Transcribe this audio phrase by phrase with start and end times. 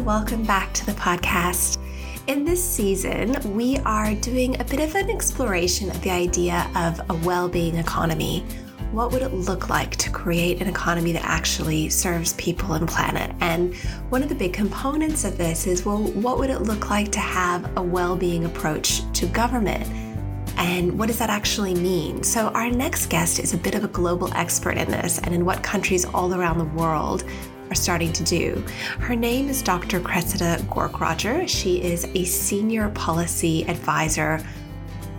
[0.00, 1.76] welcome back to the podcast.
[2.26, 7.02] In this season, we are doing a bit of an exploration of the idea of
[7.10, 8.40] a well being economy.
[8.92, 13.36] What would it look like to create an economy that actually serves people and planet?
[13.40, 13.74] And
[14.08, 17.20] one of the big components of this is well, what would it look like to
[17.20, 19.86] have a well being approach to government?
[20.56, 22.22] And what does that actually mean?
[22.22, 25.44] So, our next guest is a bit of a global expert in this and in
[25.44, 27.24] what countries all around the world
[27.70, 28.64] are starting to do.
[28.98, 30.00] Her name is Dr.
[30.00, 31.48] Cressida Gaukroger.
[31.48, 34.44] She is a senior policy advisor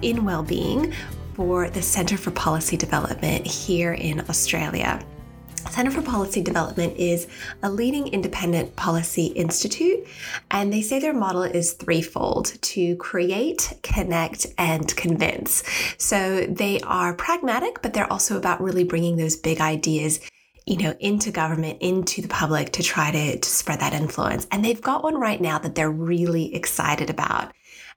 [0.02, 0.94] in well-being
[1.34, 5.04] for the Center for Policy Development here in Australia.
[5.70, 7.28] Center for Policy Development is
[7.64, 10.06] a leading independent policy institute,
[10.50, 15.64] and they say their model is threefold to create, connect, and convince.
[15.98, 20.20] So they are pragmatic, but they're also about really bringing those big ideas
[20.66, 24.48] you know, into government, into the public to try to, to spread that influence.
[24.52, 27.52] And they've got one right now that they're really excited about.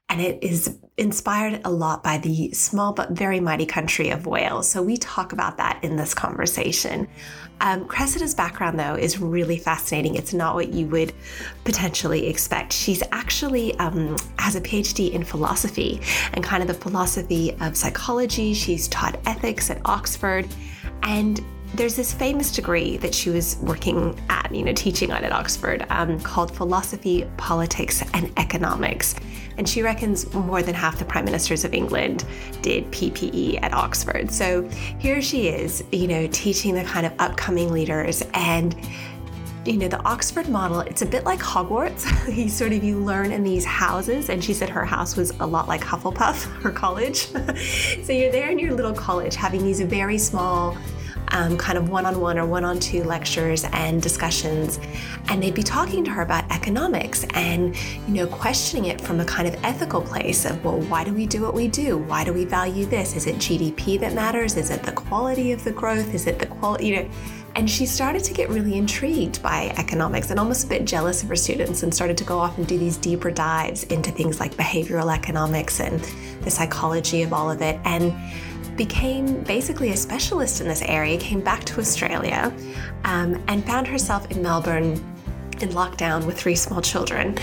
[0.07, 4.69] And it is inspired a lot by the small but very mighty country of Wales.
[4.69, 7.07] So we talk about that in this conversation.
[7.59, 10.15] Um, Cressida's background, though, is really fascinating.
[10.15, 11.13] It's not what you would
[11.63, 12.71] potentially expect.
[12.71, 16.01] She's actually um, has a PhD in philosophy
[16.33, 18.53] and kind of the philosophy of psychology.
[18.53, 20.47] She's taught ethics at Oxford.
[21.01, 21.43] And
[21.77, 25.85] there's this famous degree that she was working at, you know, teaching on at Oxford
[25.89, 29.15] um, called Philosophy, Politics, and Economics.
[29.57, 32.25] And she reckons more than half the prime ministers of England
[32.61, 34.31] did PPE at Oxford.
[34.31, 34.67] So
[34.99, 38.75] here she is, you know, teaching the kind of upcoming leaders and
[39.65, 42.05] you know, the Oxford model, it's a bit like Hogwarts.
[42.35, 45.45] you sort of you learn in these houses, and she said her house was a
[45.45, 47.17] lot like Hufflepuff, her college.
[48.03, 50.77] so you're there in your little college having these very small
[51.35, 54.79] um, kind of one on one or one on two lectures and discussions.
[55.27, 57.75] And they'd be talking to her about economics and,
[58.07, 61.25] you know, questioning it from a kind of ethical place of, well, why do we
[61.25, 61.97] do what we do?
[61.97, 63.17] Why do we value this?
[63.17, 64.55] Is it GDP that matters?
[64.55, 66.13] Is it the quality of the growth?
[66.13, 67.09] Is it the quality, you know?
[67.55, 71.29] And she started to get really intrigued by economics and almost a bit jealous of
[71.29, 74.55] her students and started to go off and do these deeper dives into things like
[74.55, 76.01] behavioral economics and
[76.43, 77.79] the psychology of all of it.
[77.85, 78.13] And
[78.75, 82.53] became basically a specialist in this area, came back to Australia,
[83.03, 84.93] um, and found herself in Melbourne
[85.61, 87.37] in lockdown with three small children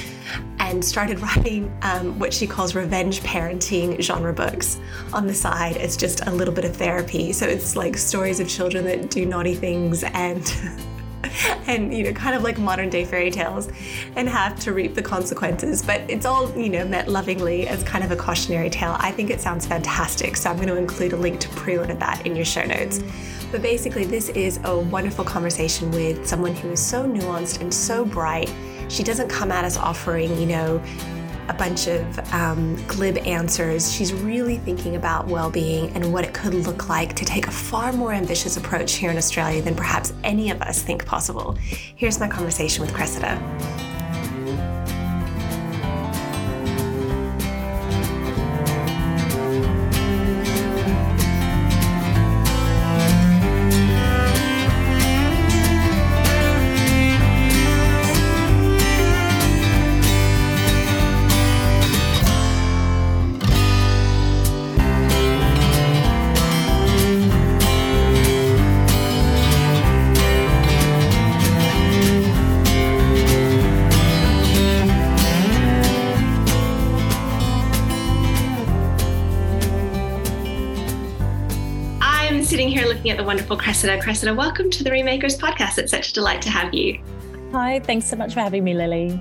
[0.59, 4.81] and started writing um, what she calls revenge parenting genre books
[5.13, 7.33] on the side as just a little bit of therapy.
[7.33, 10.43] So it's like stories of children that do naughty things and
[11.67, 13.69] and you know kind of like modern day fairy tales
[14.17, 15.83] and have to reap the consequences.
[15.83, 18.97] But it's all you know met lovingly as kind of a cautionary tale.
[18.99, 22.27] I think it sounds fantastic so i'm going to include a link to pre-order that
[22.27, 23.01] in your show notes.
[23.51, 28.05] But basically this is a wonderful conversation with someone who is so nuanced and so
[28.05, 28.53] bright.
[28.89, 30.83] She doesn't come at us offering you know
[31.49, 33.93] a bunch of um, glib answers.
[33.93, 37.51] She's really thinking about well being and what it could look like to take a
[37.51, 41.53] far more ambitious approach here in Australia than perhaps any of us think possible.
[41.97, 43.92] Here's my conversation with Cressida.
[82.53, 83.99] At the wonderful Cressida.
[84.03, 85.79] Cressida, welcome to the Remakers podcast.
[85.79, 87.03] It's such a delight to have you.
[87.51, 89.19] Hi, thanks so much for having me, Lily.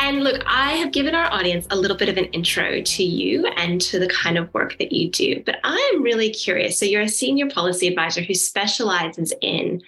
[0.00, 3.46] And look, I have given our audience a little bit of an intro to you
[3.58, 6.78] and to the kind of work that you do, but I'm really curious.
[6.80, 9.82] So, you're a senior policy advisor who specializes in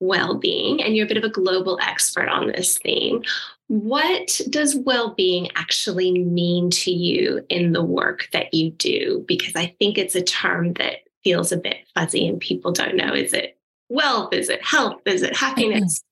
[0.00, 3.22] well being, and you're a bit of a global expert on this theme.
[3.66, 9.26] What does well being actually mean to you in the work that you do?
[9.28, 13.12] Because I think it's a term that feels a bit fuzzy and people don't know
[13.12, 13.58] is it
[13.88, 14.32] wealth?
[14.32, 15.00] Is it health?
[15.06, 16.02] Is it happiness?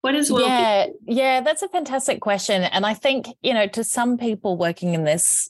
[0.00, 3.82] What is well yeah yeah that's a fantastic question and i think you know to
[3.82, 5.48] some people working in this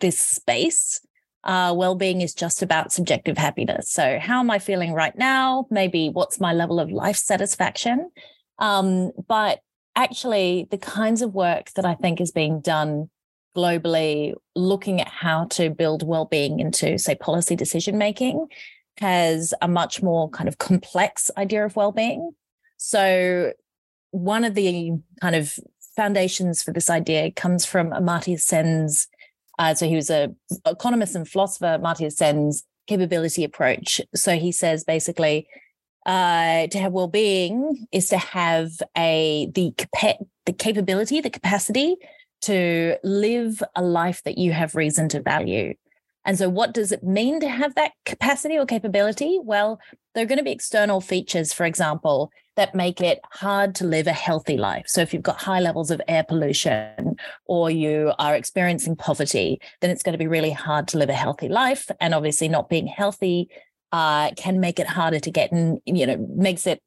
[0.00, 1.00] this space
[1.42, 3.88] uh, well-being is just about subjective happiness.
[3.88, 5.66] So how am i feeling right now?
[5.70, 8.10] Maybe what's my level of life satisfaction?
[8.58, 9.60] Um, but
[9.96, 13.08] actually the kinds of work that i think is being done
[13.56, 18.46] globally looking at how to build well-being into say policy decision making
[18.98, 22.32] has a much more kind of complex idea of well-being
[22.76, 23.52] so
[24.10, 25.58] one of the kind of
[25.96, 29.08] foundations for this idea comes from Amartya Sen's.
[29.58, 30.34] Uh, so he was a
[30.66, 31.78] economist and philosopher.
[31.80, 34.00] Amartya Sen's capability approach.
[34.14, 35.48] So he says basically,
[36.04, 39.74] uh, to have well-being is to have a the
[40.44, 41.96] the capability, the capacity
[42.46, 45.74] to live a life that you have reason to value.
[46.26, 49.38] And so, what does it mean to have that capacity or capability?
[49.40, 49.78] Well,
[50.14, 54.08] there are going to be external features, for example, that make it hard to live
[54.08, 54.86] a healthy life.
[54.88, 59.90] So, if you've got high levels of air pollution or you are experiencing poverty, then
[59.90, 61.92] it's going to be really hard to live a healthy life.
[62.00, 63.48] And obviously, not being healthy
[63.92, 66.82] uh, can make it harder to get and, you know, makes it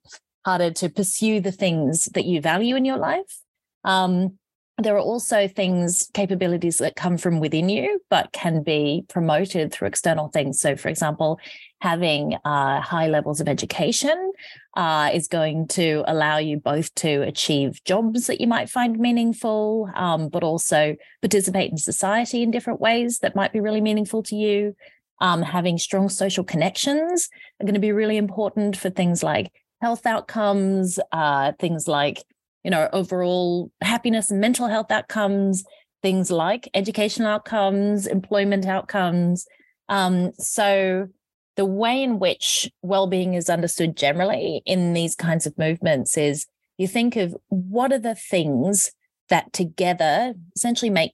[0.45, 3.39] harder to pursue the things that you value in your life.
[3.85, 4.38] Um,
[4.81, 9.88] there are also things, capabilities that come from within you, but can be promoted through
[9.88, 10.60] external things.
[10.60, 11.40] So, for example,
[11.81, 14.31] having uh, high levels of education
[14.76, 19.90] uh, is going to allow you both to achieve jobs that you might find meaningful,
[19.96, 24.36] um, but also participate in society in different ways that might be really meaningful to
[24.36, 24.76] you.
[25.22, 27.30] Um, having strong social connections
[27.60, 32.24] are going to be really important for things like health outcomes, uh, things like
[32.63, 35.63] you know, overall happiness and mental health outcomes,
[36.01, 39.45] things like educational outcomes, employment outcomes.
[39.88, 41.07] Um, so
[41.56, 46.45] the way in which well-being is understood generally in these kinds of movements is
[46.77, 48.91] you think of what are the things
[49.29, 51.11] that together essentially make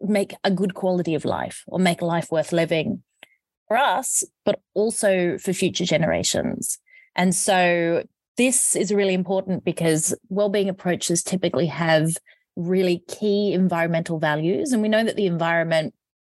[0.00, 3.02] make a good quality of life or make life worth living
[3.68, 6.78] for us, but also for future generations.
[7.14, 8.04] And so
[8.36, 12.16] this is really important because well-being approaches typically have
[12.56, 15.94] really key environmental values and we know that the environment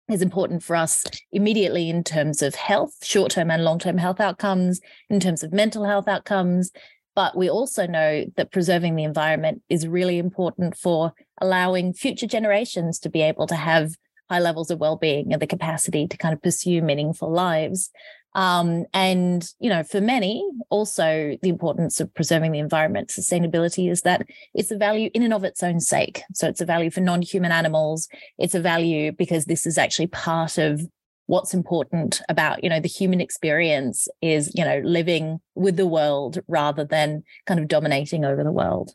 [0.09, 5.19] is important for us immediately in terms of health short-term and long-term health outcomes in
[5.19, 6.71] terms of mental health outcomes.
[7.15, 12.99] But we also know that preserving the environment is really important for allowing future generations
[12.99, 13.95] to be able to have
[14.29, 17.89] high levels of well-being and the capacity to kind of pursue meaningful lives
[18.35, 24.01] um, and, you know, for many, also the importance of preserving the environment, sustainability is
[24.01, 26.21] that it's a value in and of its own sake.
[26.33, 28.09] So it's a value for non human animals.
[28.37, 30.81] It's a value because this is actually part of
[31.27, 36.37] what's important about you know the human experience is you know living with the world
[36.47, 38.93] rather than kind of dominating over the world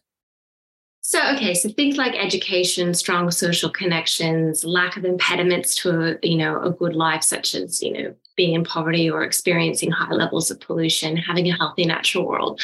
[1.03, 6.37] so, okay, so things like education, strong social connections, lack of impediments to a, you
[6.37, 10.51] know a good life, such as you know being in poverty or experiencing high levels
[10.51, 12.59] of pollution, having a healthy natural world.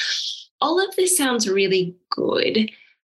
[0.63, 2.71] All of this sounds really good.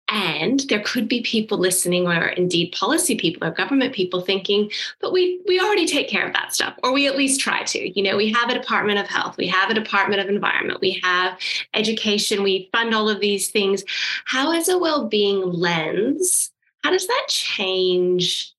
[0.09, 4.71] And there could be people listening, or indeed policy people or government people thinking,
[5.01, 7.97] but we we already take care of that stuff, or we at least try to.
[7.97, 11.01] You know, we have a Department of Health, we have a Department of Environment, we
[11.03, 11.39] have
[11.73, 13.85] education, we fund all of these things.
[14.27, 16.51] How, is a well-being lens?
[16.83, 18.53] How does that change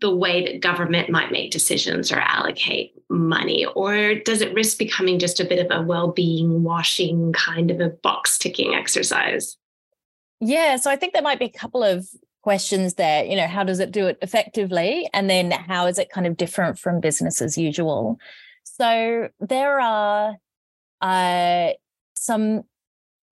[0.00, 3.64] the way that government might make decisions or allocate money?
[3.64, 7.80] Or does it risk becoming just a bit of a well being washing kind of
[7.80, 9.56] a box ticking exercise?
[10.40, 12.06] Yeah, so I think there might be a couple of
[12.42, 13.24] questions there.
[13.24, 15.08] You know, how does it do it effectively?
[15.14, 18.18] And then how is it kind of different from business as usual?
[18.64, 20.36] So there are
[21.00, 21.70] uh,
[22.14, 22.64] some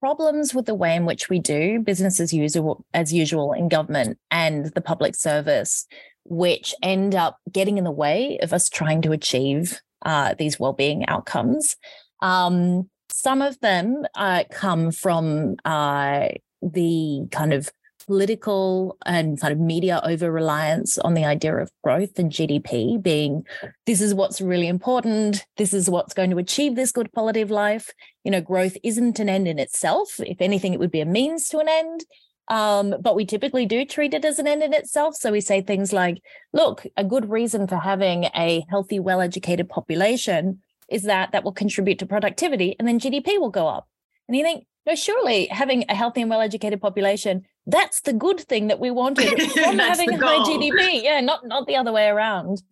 [0.01, 4.19] problems with the way in which we do business as usual as usual in government
[4.31, 5.87] and the public service,
[6.25, 11.07] which end up getting in the way of us trying to achieve uh, these well-being
[11.07, 11.77] outcomes.
[12.21, 16.29] Um, some of them uh, come from uh,
[16.63, 17.71] the kind of
[18.07, 23.47] political and kind of media over reliance on the idea of growth and GDP being
[23.87, 25.47] this is what's really important.
[25.57, 27.91] This is what's going to achieve this good quality of life.
[28.25, 30.19] You know, growth isn't an end in itself.
[30.19, 32.05] If anything, it would be a means to an end.
[32.53, 35.17] Um, but we typically do treat it as an end in itself.
[35.17, 39.71] So we say things like, look, a good reason for having a healthy, well educated
[39.71, 43.89] population is that that will contribute to productivity and then GDP will go up.
[44.29, 48.41] And you think, no, surely having a healthy and well educated population, that's the good
[48.41, 51.03] thing that we wanted from having high GDP.
[51.03, 52.63] Yeah, not not the other way around.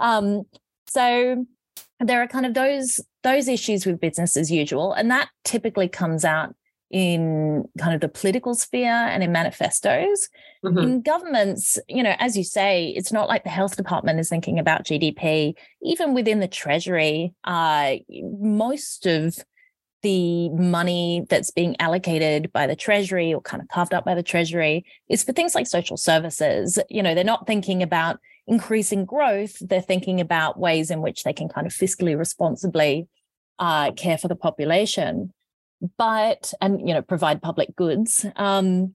[0.00, 0.46] Um,
[0.88, 1.46] so
[2.00, 4.94] there are kind of those those issues with business as usual.
[4.94, 6.56] And that typically comes out
[6.90, 10.28] in kind of the political sphere and in manifestos.
[10.64, 10.78] Mm-hmm.
[10.78, 14.58] In governments, you know, as you say, it's not like the health department is thinking
[14.58, 15.54] about GDP.
[15.82, 19.36] Even within the treasury, uh, most of
[20.02, 24.22] the money that's being allocated by the treasury or kind of carved up by the
[24.22, 29.56] treasury is for things like social services you know they're not thinking about increasing growth
[29.60, 33.08] they're thinking about ways in which they can kind of fiscally responsibly
[33.58, 35.32] uh, care for the population
[35.96, 38.94] but and you know provide public goods um,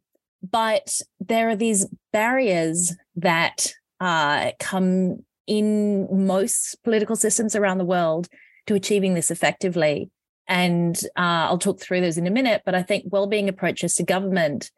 [0.52, 8.28] but there are these barriers that uh, come in most political systems around the world
[8.68, 10.10] to achieving this effectively.
[10.48, 14.04] And uh, I'll talk through those in a minute, but I think well-being approaches to
[14.04, 14.72] government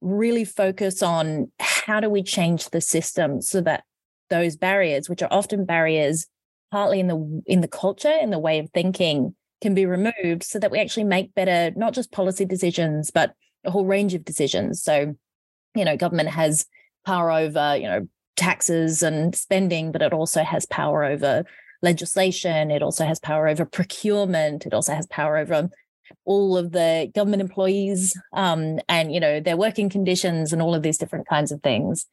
[0.00, 3.84] really focus on how do we change the system so that
[4.30, 6.26] those barriers, which are often barriers
[6.72, 10.58] partly in the in the culture, in the way of thinking, can be removed so
[10.58, 13.34] that we actually make better, not just policy decisions, but
[13.64, 14.82] a whole range of decisions.
[14.82, 15.14] So,
[15.74, 16.66] you know, government has
[17.04, 21.44] power over, you know, taxes and spending, but it also has power over
[21.82, 22.70] legislation.
[22.70, 24.66] It also has power over procurement.
[24.66, 25.70] It also has power over
[26.24, 30.82] all of the government employees um, and you know their working conditions and all of
[30.82, 32.06] these different kinds of things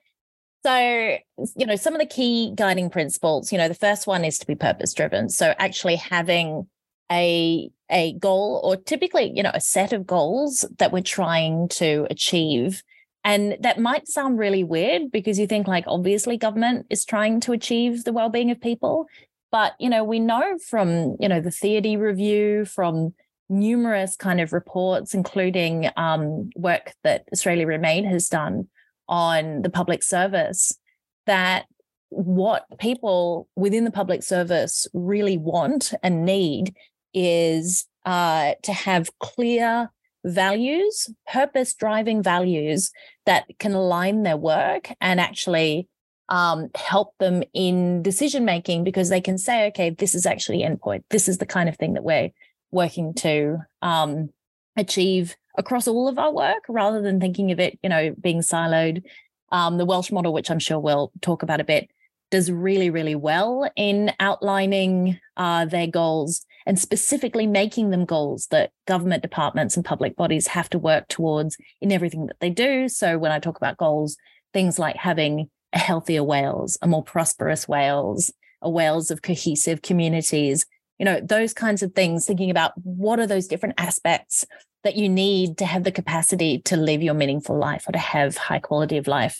[0.65, 1.17] so
[1.55, 4.47] you know some of the key guiding principles you know the first one is to
[4.47, 6.67] be purpose driven so actually having
[7.11, 12.07] a a goal or typically you know a set of goals that we're trying to
[12.09, 12.83] achieve.
[13.25, 17.53] And that might sound really weird because you think like obviously government is trying to
[17.53, 19.07] achieve the well-being of people.
[19.51, 23.13] But you know we know from you know the Thodey review from
[23.49, 28.67] numerous kind of reports including um, work that Australia reMADE has done
[29.07, 30.77] on the public service
[31.25, 31.65] that
[32.09, 36.75] what people within the public service really want and need
[37.13, 39.91] is uh, to have clear
[40.25, 42.91] values, purpose driving values
[43.25, 45.87] that can align their work and actually
[46.29, 51.03] um, help them in decision making because they can say, okay, this is actually endpoint.
[51.09, 52.31] This is the kind of thing that we're
[52.71, 54.29] working to um,
[54.77, 59.03] achieve across all of our work rather than thinking of it, you know, being siloed.
[59.51, 61.91] Um, the Welsh model, which I'm sure we'll talk about a bit,
[62.33, 68.71] does really, really well in outlining uh, their goals and specifically making them goals that
[68.87, 72.89] government departments and public bodies have to work towards in everything that they do.
[72.89, 74.17] So when I talk about goals,
[74.51, 80.65] things like having a healthier Wales, a more prosperous Wales, a Wales of cohesive communities,
[80.97, 84.43] you know, those kinds of things, thinking about what are those different aspects
[84.83, 88.37] that you need to have the capacity to live your meaningful life or to have
[88.37, 89.39] high quality of life.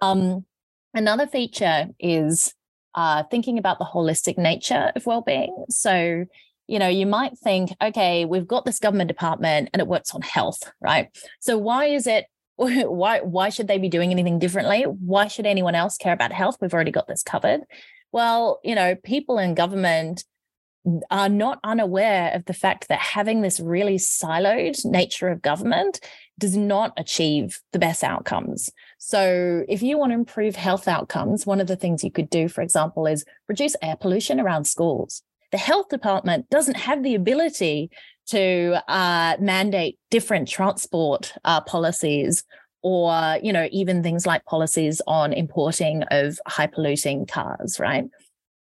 [0.00, 0.44] Um,
[0.94, 2.54] another feature is
[2.94, 5.64] uh, thinking about the holistic nature of well-being.
[5.68, 6.24] So,
[6.66, 10.22] you know, you might think, okay, we've got this government department and it works on
[10.22, 11.08] health, right?
[11.40, 14.82] So why is it why why should they be doing anything differently?
[14.82, 16.56] Why should anyone else care about health?
[16.60, 17.62] We've already got this covered.
[18.12, 20.24] Well, you know, people in government
[21.10, 25.98] are not unaware of the fact that having this really siloed nature of government
[26.38, 28.70] does not achieve the best outcomes.
[29.06, 32.48] So, if you want to improve health outcomes, one of the things you could do,
[32.48, 35.22] for example, is reduce air pollution around schools.
[35.52, 37.90] The health department doesn't have the ability
[38.28, 42.44] to uh, mandate different transport uh, policies
[42.82, 48.04] or you know even things like policies on importing of high polluting cars right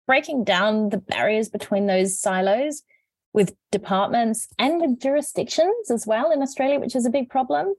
[0.09, 2.83] breaking down the barriers between those silos
[3.35, 7.75] with departments and with jurisdictions as well in Australia, which is a big problem.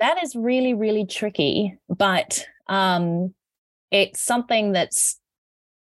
[0.00, 3.34] That is really, really tricky, but um,
[3.90, 5.20] it's something that's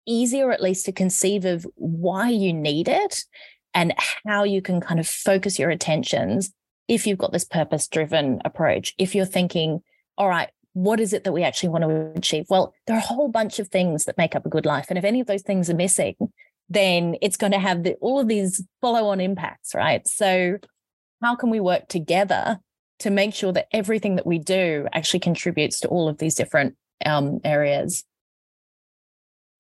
[0.06, 3.26] easier, at least, to conceive of why you need it
[3.74, 3.94] and
[4.26, 6.54] how you can kind of focus your attentions
[6.88, 8.94] if you've got this purpose driven approach.
[9.00, 9.82] If you're thinking,
[10.18, 12.46] all right, what is it that we actually want to achieve?
[12.50, 14.88] Well, there are a whole bunch of things that make up a good life.
[14.90, 16.16] And if any of those things are missing,
[16.70, 20.08] then it's going to have the, all of these follow on impacts, right?
[20.08, 20.58] So,
[21.22, 22.60] how can we work together
[23.04, 26.76] to make sure that everything that we do actually contributes to all of these different
[27.06, 28.04] um, areas?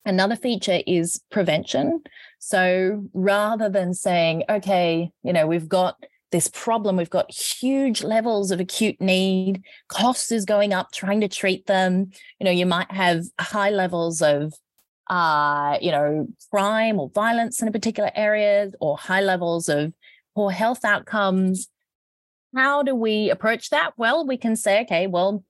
[0.05, 2.01] Another feature is prevention.
[2.39, 5.95] So rather than saying, okay, you know, we've got
[6.31, 6.97] this problem.
[6.97, 9.61] We've got huge levels of acute need.
[9.87, 12.09] Cost is going up trying to treat them.
[12.39, 14.53] You know, you might have high levels of
[15.09, 19.93] uh, you know, crime or violence in a particular area or high levels of
[20.35, 21.67] poor health outcomes.
[22.55, 23.93] How do we approach that?
[23.97, 25.43] Well, we can say, okay, well,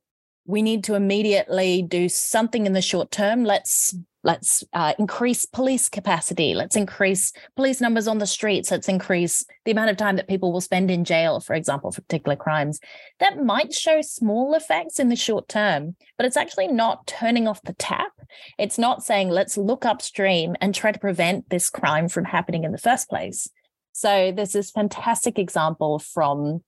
[0.45, 3.43] we need to immediately do something in the short term.
[3.43, 3.95] Let's
[4.25, 6.53] let's uh, increase police capacity.
[6.53, 8.72] Let's increase police numbers on the streets.
[8.72, 12.01] Let's increase the amount of time that people will spend in jail for example for
[12.01, 12.79] particular crimes.
[13.19, 17.62] That might show small effects in the short term but it's actually not turning off
[17.63, 18.13] the tap.
[18.57, 22.72] It's not saying let's look upstream and try to prevent this crime from happening in
[22.72, 23.50] the first place.
[23.91, 26.63] So there's this fantastic example from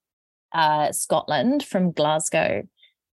[0.53, 2.63] uh, scotland from glasgow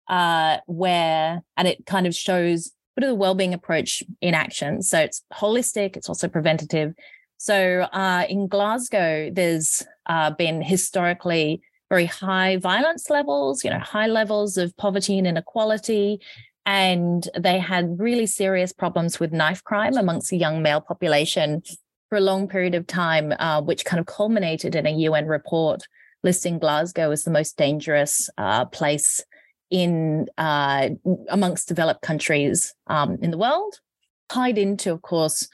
[0.08, 4.82] uh, where and it kind of shows bit of the well-being approach in action.
[4.82, 6.94] So it's holistic, it's also preventative.
[7.38, 14.06] So uh, in Glasgow, there's uh, been historically very high violence levels, you know, high
[14.06, 16.20] levels of poverty and inequality.
[16.64, 21.62] And they had really serious problems with knife crime amongst the young male population
[22.08, 25.82] for a long period of time, uh, which kind of culminated in a UN report
[26.22, 29.24] listing Glasgow as the most dangerous uh, place
[29.70, 30.90] in uh,
[31.28, 33.80] amongst developed countries um, in the world.
[34.28, 35.48] Tied into, of course,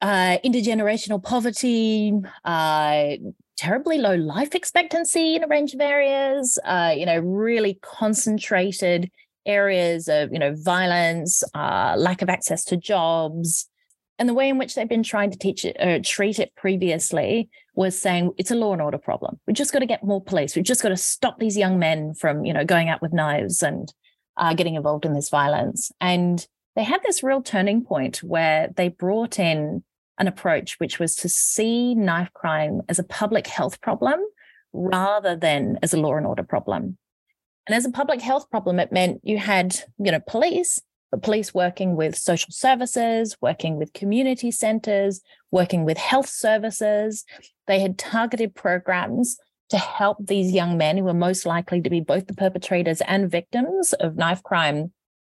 [0.00, 2.12] uh, intergenerational poverty,
[2.44, 3.12] uh,
[3.56, 9.10] terribly low life expectancy in a range of areas, uh, you know, really concentrated
[9.46, 13.68] areas of, you know, violence, uh, lack of access to jobs,
[14.18, 17.48] and the way in which they've been trying to teach it or treat it previously
[17.74, 19.38] was saying it's a law and order problem.
[19.46, 20.56] We've just got to get more police.
[20.56, 23.62] We've just got to stop these young men from, you know, going out with knives
[23.62, 23.92] and
[24.36, 25.92] uh, getting involved in this violence.
[26.00, 26.46] And
[26.76, 29.84] they had this real turning point where they brought in
[30.18, 34.20] an approach which was to see knife crime as a public health problem
[34.72, 36.96] rather than as a law and order problem.
[37.66, 41.52] And as a public health problem, it meant you had, you know, police but police
[41.52, 47.24] working with social services, working with community centers, working with health services.
[47.66, 49.36] They had targeted programs
[49.70, 53.30] to help these young men who were most likely to be both the perpetrators and
[53.30, 54.92] victims of knife crime,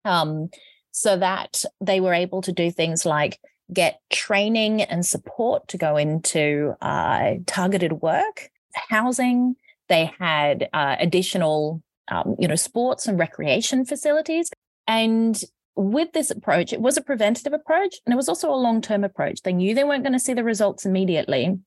[0.05, 0.49] um,
[0.93, 3.39] so that they were able to do things like
[3.73, 9.55] get training and support to go into uh, targeted work, housing.
[9.89, 14.51] They had uh, additional, um, you know, sports and recreation facilities.
[14.87, 15.41] And
[15.81, 19.03] with this approach, it was a preventative approach and it was also a long term
[19.03, 19.41] approach.
[19.43, 21.59] They knew they weren't going to see the results immediately.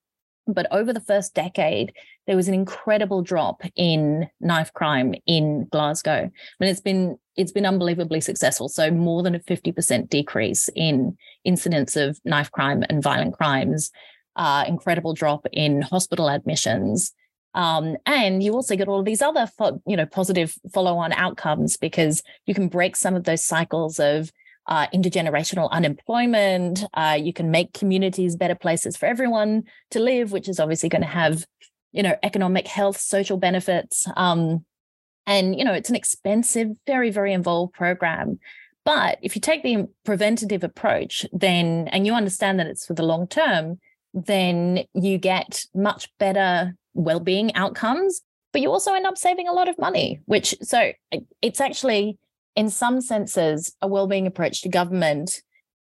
[0.46, 1.94] But over the first decade,
[2.28, 6.30] there was an incredible drop in knife crime in Glasgow.
[6.30, 8.70] I mean, it's been it's been unbelievably successful.
[8.70, 13.90] So more than a 50% decrease in incidents of knife crime and violent crimes,
[14.36, 17.14] uh, incredible drop in hospital admissions,
[17.54, 21.78] um, and you also get all of these other, fo- you know, positive follow-on outcomes
[21.78, 24.32] because you can break some of those cycles of
[24.68, 26.84] uh, intergenerational unemployment.
[26.94, 31.02] Uh, you can make communities better places for everyone to live, which is obviously going
[31.02, 31.46] to have,
[31.92, 34.08] you know, economic, health, social benefits.
[34.16, 34.66] Um,
[35.26, 38.40] and you know, it's an expensive, very, very involved program.
[38.86, 43.04] But if you take the preventative approach, then and you understand that it's for the
[43.04, 43.80] long term,
[44.14, 49.68] then you get much better well-being outcomes but you also end up saving a lot
[49.68, 50.92] of money which so
[51.42, 52.18] it's actually
[52.56, 55.42] in some senses a well-being approach to government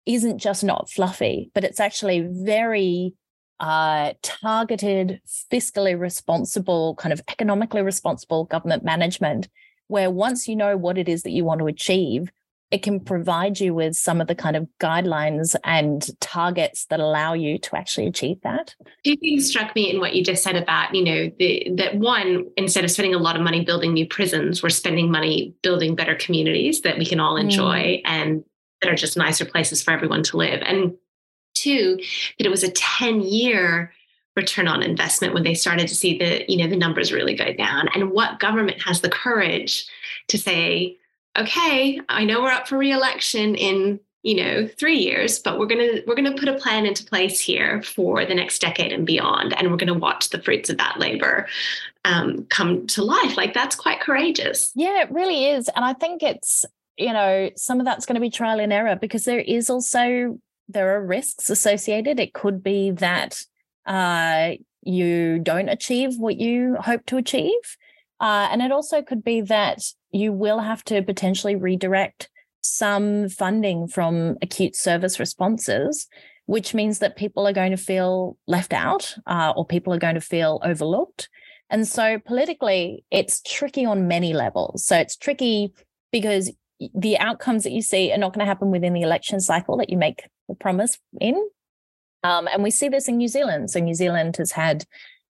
[0.06, 3.14] isn't just not fluffy but it's actually very
[3.59, 9.48] uh, targeted fiscally responsible kind of economically responsible government management
[9.88, 12.30] where once you know what it is that you want to achieve
[12.70, 17.33] it can provide you with some of the kind of guidelines and targets that allow
[17.33, 18.74] you to actually achieve that.
[19.05, 22.46] Two things struck me in what you just said about, you know, the, that one,
[22.57, 26.16] instead of spending a lot of money building new prisons, we're spending money building better
[26.16, 28.02] communities that we can all enjoy mm.
[28.05, 28.44] and
[28.83, 30.61] that are just nicer places for everyone to live.
[30.66, 30.94] And
[31.55, 31.96] two,
[32.38, 33.92] that it was a 10 year
[34.35, 37.55] return on investment when they started to see the, you know, the numbers really go
[37.55, 37.88] down.
[37.94, 39.87] And what government has the courage
[40.29, 40.98] to say,
[41.38, 46.01] okay, I know we're up for reelection in you know three years but we're gonna
[46.05, 49.70] we're gonna put a plan into place here for the next decade and beyond and
[49.70, 51.46] we're gonna watch the fruits of that labor
[52.05, 53.37] um, come to life.
[53.37, 54.72] Like that's quite courageous.
[54.75, 56.64] Yeah it really is and i think it's
[56.96, 60.38] you know some of that's going to be trial and error because there is also
[60.68, 62.18] there are risks associated.
[62.18, 63.44] It could be that
[63.85, 67.77] uh, you don't achieve what you hope to achieve
[68.20, 69.83] uh, and it also could be that
[70.16, 72.29] you will have to potentially redirect
[72.62, 76.09] some funding from acute service responses,
[76.46, 80.14] which means that people are going to feel left out uh, or people are going
[80.14, 81.29] to feel overlooked.
[81.70, 84.85] And so politically, it's tricky on many levels.
[84.85, 85.72] So it's tricky
[86.12, 86.52] because
[86.94, 89.90] the outcomes that you see are not going to happen within the election cycle that
[89.90, 91.35] you make the promise in.
[92.22, 93.70] Um, and we see this in New Zealand.
[93.70, 94.85] So New Zealand has had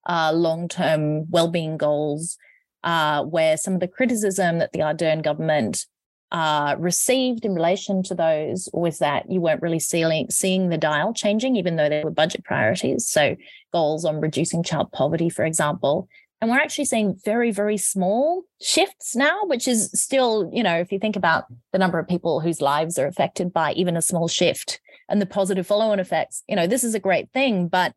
[0.09, 2.38] uh, long-term well-being goals
[2.87, 5.87] uh, where some of the criticism that the Ardern government
[6.31, 11.12] uh, received in relation to those was that you weren't really seeing, seeing the dial
[11.12, 13.09] changing, even though there were budget priorities.
[13.09, 13.37] So,
[13.72, 16.09] goals on reducing child poverty, for example.
[16.40, 20.92] And we're actually seeing very, very small shifts now, which is still, you know, if
[20.92, 24.29] you think about the number of people whose lives are affected by even a small
[24.29, 27.68] shift and the positive follow on effects, you know, this is a great thing.
[27.68, 27.94] But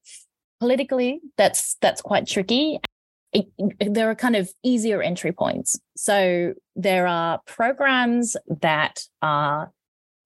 [0.59, 2.79] politically, that's that's quite tricky
[3.33, 3.47] it,
[3.79, 5.79] there are kind of easier entry points.
[5.95, 9.71] So there are programs that are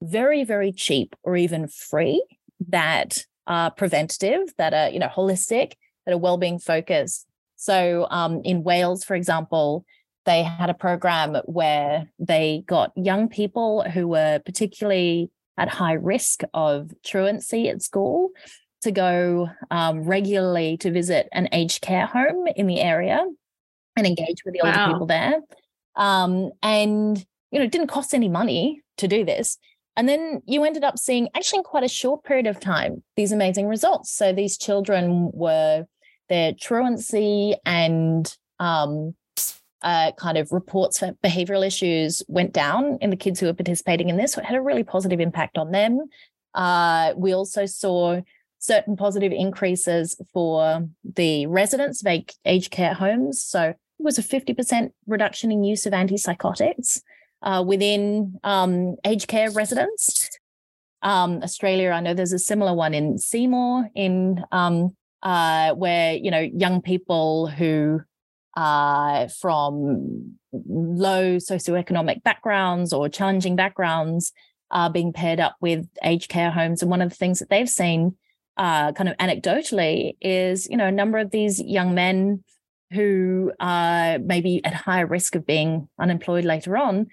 [0.02, 2.24] very, very cheap or even free
[2.70, 5.74] that are preventative, that are, you know, holistic,
[6.06, 7.26] that are well-being focused.
[7.56, 9.86] So um, in Wales, for example,
[10.26, 16.42] they had a program where they got young people who were particularly at high risk
[16.54, 18.30] of truancy at school
[18.84, 23.26] to go um, regularly to visit an aged care home in the area
[23.96, 24.92] and engage with the older wow.
[24.92, 25.40] people there.
[25.96, 29.58] Um, and you know, it didn't cost any money to do this.
[29.96, 33.32] And then you ended up seeing, actually, in quite a short period of time, these
[33.32, 34.12] amazing results.
[34.12, 35.86] So these children were
[36.30, 39.14] their truancy and um,
[39.84, 44.10] uh, kind of reports for behavioral issues went down in the kids who were participating
[44.10, 44.34] in this.
[44.34, 46.00] So it had a really positive impact on them.
[46.56, 48.22] Uh, we also saw
[48.64, 53.44] certain positive increases for the residents of aged care homes.
[53.44, 57.02] So it was a 50% reduction in use of antipsychotics
[57.42, 60.30] uh, within um, aged care residents.
[61.02, 66.32] Um, Australia, I know there's a similar one in Seymour, in um, uh, where you
[66.32, 68.00] know young people who
[68.56, 74.32] are from low socioeconomic backgrounds or challenging backgrounds
[74.72, 76.82] are being paired up with aged care homes.
[76.82, 78.16] And one of the things that they've seen,
[78.58, 82.44] uh, kind of anecdotally, is you know a number of these young men
[82.92, 87.08] who are maybe at higher risk of being unemployed later on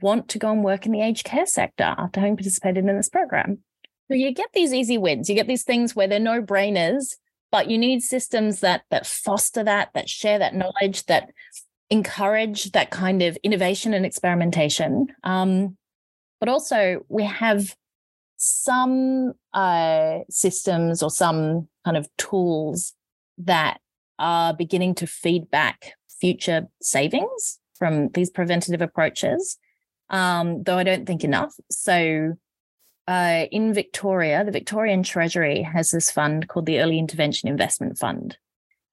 [0.00, 3.08] want to go and work in the aged care sector after having participated in this
[3.08, 3.58] program.
[4.08, 5.28] So you get these easy wins.
[5.28, 7.16] You get these things where they're no brainers,
[7.50, 11.30] but you need systems that that foster that, that share that knowledge, that
[11.90, 15.08] encourage that kind of innovation and experimentation.
[15.24, 15.76] Um,
[16.38, 17.74] but also we have
[18.42, 22.94] some uh, systems or some kind of tools
[23.38, 23.80] that
[24.18, 29.58] are beginning to feed back future savings from these preventative approaches
[30.10, 31.54] um, though I don't think enough.
[31.70, 32.34] So
[33.08, 38.36] uh, in Victoria, the Victorian Treasury has this fund called the Early Intervention Investment Fund.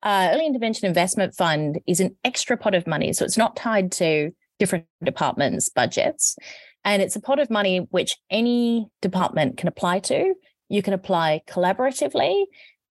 [0.03, 3.11] Uh, Early Intervention Investment Fund is an extra pot of money.
[3.13, 6.37] So it's not tied to different departments' budgets.
[6.87, 10.33] And it's a pot of money which any department can apply to.
[10.69, 12.45] You can apply collaboratively.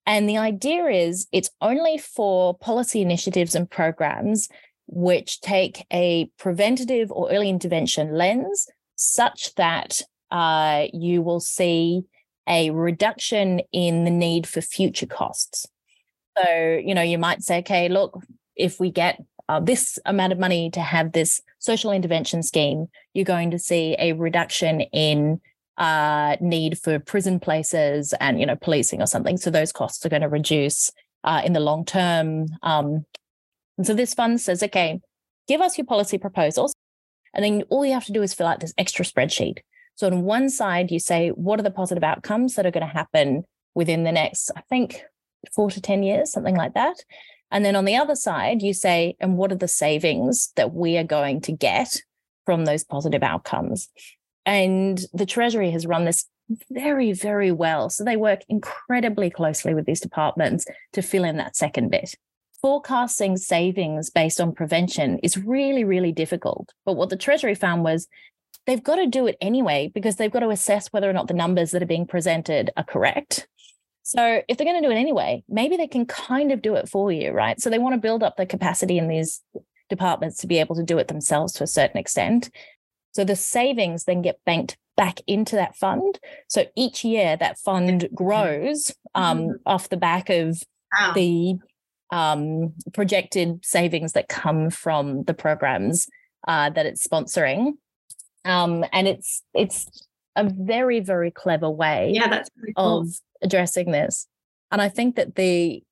[0.05, 4.51] And the idea is it's only for policy initiatives and programs
[4.87, 12.03] which take a preventative or early intervention lens such that uh, you will see
[12.47, 15.67] a reduction in the need for future costs.
[16.37, 18.23] So, you know, you might say, okay, look,
[18.57, 23.25] if we get uh, this amount of money to have this social intervention scheme, you're
[23.25, 25.41] going to see a reduction in
[25.79, 29.37] uh, need for prison places and, you know, policing or something.
[29.37, 30.91] So those costs are going to reduce
[31.25, 32.47] uh, in the long term.
[32.63, 33.05] Um,
[33.77, 35.01] and so this fund says, okay,
[35.47, 36.75] give us your policy proposals.
[37.35, 39.59] And then all you have to do is fill out this extra spreadsheet.
[39.97, 42.93] So on one side, you say, what are the positive outcomes that are going to
[42.93, 45.03] happen within the next, I think,
[45.55, 46.97] four to 10 years, something like that.
[47.51, 50.97] And then on the other side, you say, and what are the savings that we
[50.97, 52.01] are going to get
[52.45, 53.89] from those positive outcomes?
[54.45, 56.27] And the Treasury has run this
[56.71, 57.91] very, very well.
[57.91, 62.15] So they work incredibly closely with these departments to fill in that second bit
[62.67, 66.73] forecasting savings based on prevention is really, really difficult.
[66.85, 68.09] But what the Treasury found was
[68.67, 71.35] they've got to do it anyway because they've got to assess whether or not the
[71.35, 73.47] numbers that are being presented are correct.
[74.07, 76.89] So if they're going to do it anyway, maybe they can kind of do it
[76.89, 77.61] for you, right?
[77.61, 79.43] So they want to build up the capacity in these
[79.91, 82.49] departments to be able to do it themselves to a certain extent.
[83.15, 86.21] So the savings then get banked back into that fund.
[86.47, 89.53] So each year that fund grows um, mm-hmm.
[89.67, 90.63] off the back of
[90.97, 91.13] wow.
[91.13, 91.57] the
[92.13, 96.07] um, projected savings that come from the programs
[96.47, 97.73] uh, that it's sponsoring.
[98.45, 103.01] Um, and it's it's a very very clever way yeah, that's cool.
[103.01, 103.09] of
[103.43, 104.27] addressing this.
[104.71, 105.83] And I think that the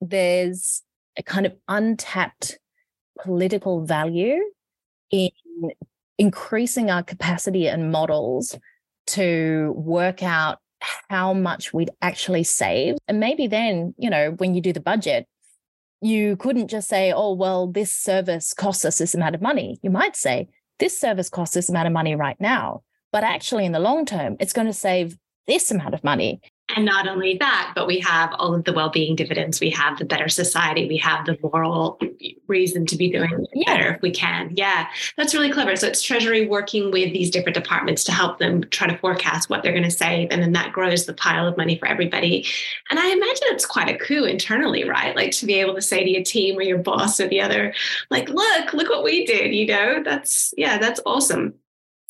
[0.00, 0.82] there's
[1.16, 2.58] a kind of untapped
[3.22, 4.40] political value
[5.10, 5.30] in
[6.18, 8.56] increasing our capacity and models
[9.06, 10.58] to work out
[11.08, 12.96] how much we'd actually save.
[13.08, 15.26] And maybe then, you know, when you do the budget,
[16.00, 19.78] you couldn't just say, oh, well, this service costs us this amount of money.
[19.82, 22.82] You might say, this service costs this amount of money right now.
[23.14, 26.40] But actually, in the long term, it's going to save this amount of money.
[26.74, 29.60] And not only that, but we have all of the well-being dividends.
[29.60, 30.88] We have the better society.
[30.88, 32.00] We have the moral
[32.48, 33.72] reason to be doing yeah.
[33.72, 34.50] better if we can.
[34.56, 35.76] Yeah, that's really clever.
[35.76, 39.62] So it's Treasury working with these different departments to help them try to forecast what
[39.62, 42.44] they're going to save, and then that grows the pile of money for everybody.
[42.90, 45.14] And I imagine it's quite a coup internally, right?
[45.14, 47.74] Like to be able to say to your team or your boss or the other,
[48.10, 49.54] like, look, look what we did.
[49.54, 51.54] You know, that's yeah, that's awesome.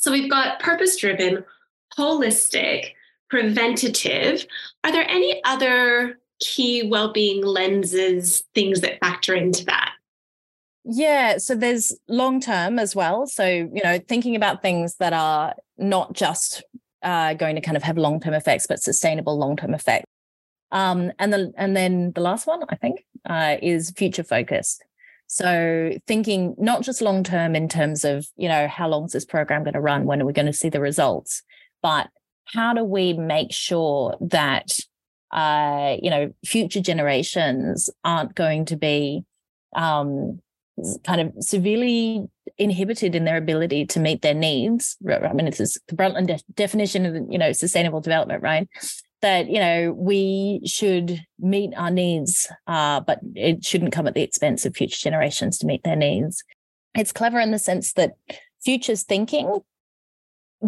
[0.04, 1.42] So we've got purpose-driven,
[1.96, 2.90] holistic
[3.30, 4.46] preventative.
[4.84, 9.94] Are there any other key well-being lenses, things that factor into that?
[10.84, 13.26] Yeah, so there's long term as well.
[13.26, 16.62] So, you know, thinking about things that are not just
[17.02, 20.04] uh, going to kind of have long term effects, but sustainable long term effects.
[20.70, 24.84] Um, and the and then the last one, I think, uh, is future focused.
[25.26, 29.24] So thinking not just long term in terms of you know how long is this
[29.24, 31.42] program going to run, when are we going to see the results,
[31.82, 32.08] but
[32.46, 34.78] how do we make sure that
[35.32, 39.24] uh, you know future generations aren't going to be
[39.74, 40.40] um,
[41.04, 42.26] kind of severely
[42.58, 44.96] inhibited in their ability to meet their needs.
[45.08, 48.68] I mean, it's the Brundtland de- definition of you know sustainable development, right?
[49.24, 54.20] That you know we should meet our needs, uh, but it shouldn't come at the
[54.20, 56.44] expense of future generations to meet their needs.
[56.94, 58.16] It's clever in the sense that
[58.62, 59.60] futures thinking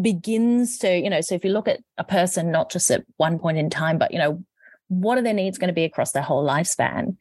[0.01, 3.39] begins to you know so if you look at a person not just at one
[3.39, 4.43] point in time but you know
[4.89, 7.17] what are their needs going to be across their whole lifespan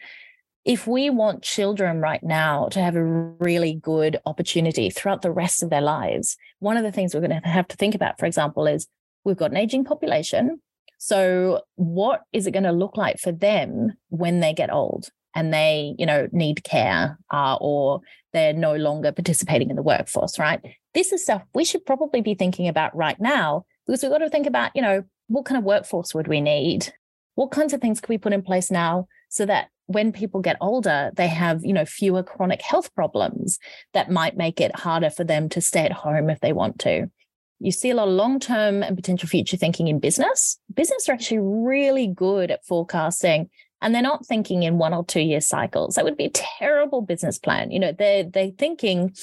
[0.66, 5.62] if we want children right now to have a really good opportunity throughout the rest
[5.62, 8.26] of their lives, one of the things we're going to have to think about, for
[8.26, 8.88] example, is
[9.24, 10.60] we've got an aging population.
[11.06, 15.54] So, what is it going to look like for them when they get old and
[15.54, 18.00] they, you know, need care uh, or
[18.34, 20.60] they're no longer participating in the workforce, right?
[20.96, 24.32] This is stuff we should probably be thinking about right now because we've got to
[24.32, 26.92] think about, you know, what kind of workforce would we need?
[27.36, 30.58] What kinds of things can we put in place now so that when people get
[30.60, 33.60] older, they have, you know, fewer chronic health problems
[33.94, 37.12] that might make it harder for them to stay at home if they want to.
[37.60, 40.60] You see a lot of long term and potential future thinking in business.
[40.74, 43.50] Business are actually really good at forecasting
[43.82, 45.96] and they're not thinking in one or two year cycles.
[45.96, 47.72] That would be a terrible business plan.
[47.72, 49.16] You know, they're, they're thinking,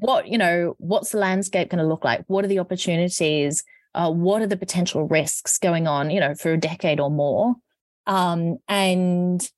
[0.00, 2.24] what, you know, what's the landscape going to look like?
[2.26, 3.62] What are the opportunities?
[3.94, 7.54] Uh, what are the potential risks going on, you know, for a decade or more?
[8.06, 9.48] Um, and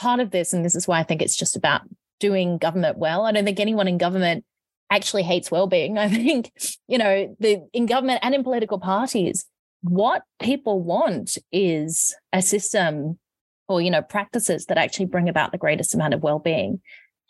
[0.00, 1.82] part of this, and this is why I think it's just about
[2.20, 3.26] doing government well.
[3.26, 4.44] I don't think anyone in government
[4.94, 5.98] actually hates well-being.
[6.06, 6.52] I think,
[6.88, 9.46] you know, the in government and in political parties,
[9.82, 13.18] what people want is a system
[13.68, 16.80] or, you know, practices that actually bring about the greatest amount of well-being.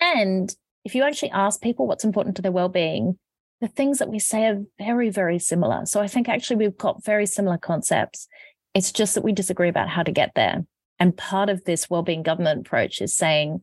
[0.00, 3.18] And if you actually ask people what's important to their well-being,
[3.60, 5.86] the things that we say are very, very similar.
[5.86, 8.28] So I think actually we've got very similar concepts.
[8.74, 10.66] It's just that we disagree about how to get there.
[10.98, 13.62] And part of this well-being government approach is saying,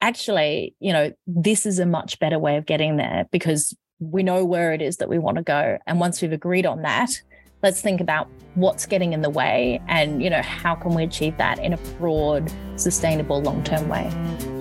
[0.00, 4.44] actually, you know, this is a much better way of getting there because we know
[4.44, 5.78] where it is that we want to go.
[5.86, 7.10] And once we've agreed on that,
[7.62, 11.36] let's think about what's getting in the way and, you know, how can we achieve
[11.36, 14.59] that in a broad, sustainable, long-term way.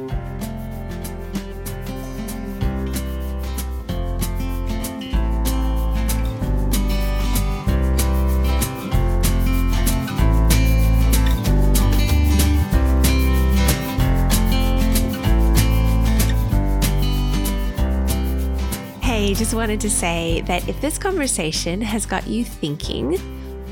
[19.28, 23.20] Just wanted to say that if this conversation has got you thinking,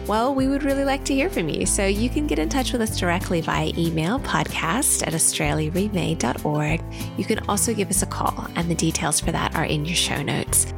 [0.06, 1.66] well, we would really like to hear from you.
[1.66, 6.82] So you can get in touch with us directly via email, podcast at australiaremade.org.
[7.18, 9.96] You can also give us a call, and the details for that are in your
[9.96, 10.74] show notes.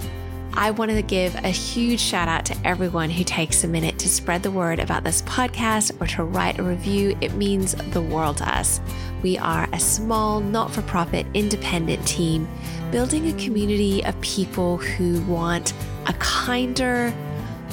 [0.54, 4.10] I wanted to give a huge shout out to everyone who takes a minute to
[4.10, 7.18] spread the word about this podcast or to write a review.
[7.22, 8.82] It means the world to us.
[9.22, 12.48] We are a small, not for profit, independent team
[12.92, 15.74] building a community of people who want
[16.08, 17.14] a kinder,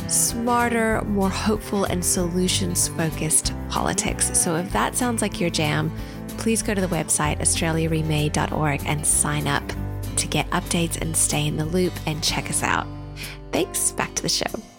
[0.09, 4.39] smarter, more hopeful, and solutions focused politics.
[4.39, 5.91] So if that sounds like your jam,
[6.37, 9.62] please go to the website australiaremade.org and sign up
[10.16, 12.87] to get updates and stay in the loop and check us out.
[13.52, 13.92] Thanks.
[13.92, 14.76] Back to the show.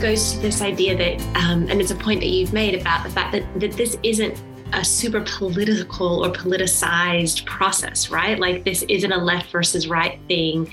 [0.00, 3.10] Goes to this idea that, um, and it's a point that you've made about the
[3.10, 4.40] fact that, that this isn't
[4.74, 8.38] a super political or politicized process, right?
[8.38, 10.70] Like this isn't a left versus right thing.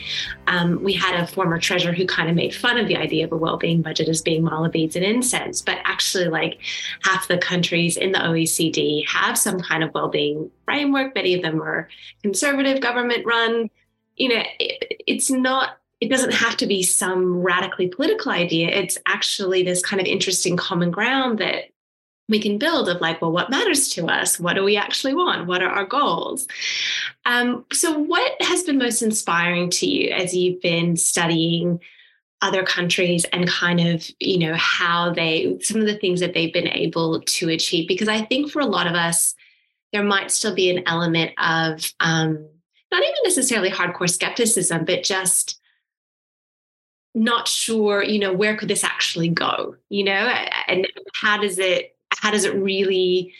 [0.47, 3.31] Um, we had a former treasurer who kind of made fun of the idea of
[3.31, 6.59] a well-being budget as being mala beads and incense, but actually, like
[7.03, 11.15] half the countries in the OECD have some kind of well-being framework.
[11.15, 11.87] Many of them are
[12.21, 13.69] conservative, government-run.
[14.17, 18.69] You know, it, it's not it doesn't have to be some radically political idea.
[18.69, 21.65] It's actually this kind of interesting common ground that
[22.27, 24.39] we can build of like, well, what matters to us?
[24.39, 25.47] What do we actually want?
[25.47, 26.47] What are our goals?
[27.25, 31.79] Um, so, what has been most inspiring to you as you've been studying
[32.41, 36.53] other countries and kind of, you know, how they, some of the things that they've
[36.53, 37.87] been able to achieve.
[37.87, 39.35] Because I think for a lot of us,
[39.93, 42.47] there might still be an element of um,
[42.91, 45.59] not even necessarily hardcore skepticism, but just
[47.15, 50.11] not sure, you know, where could this actually go, you know,
[50.67, 50.85] and
[51.21, 53.33] how does it, how does it really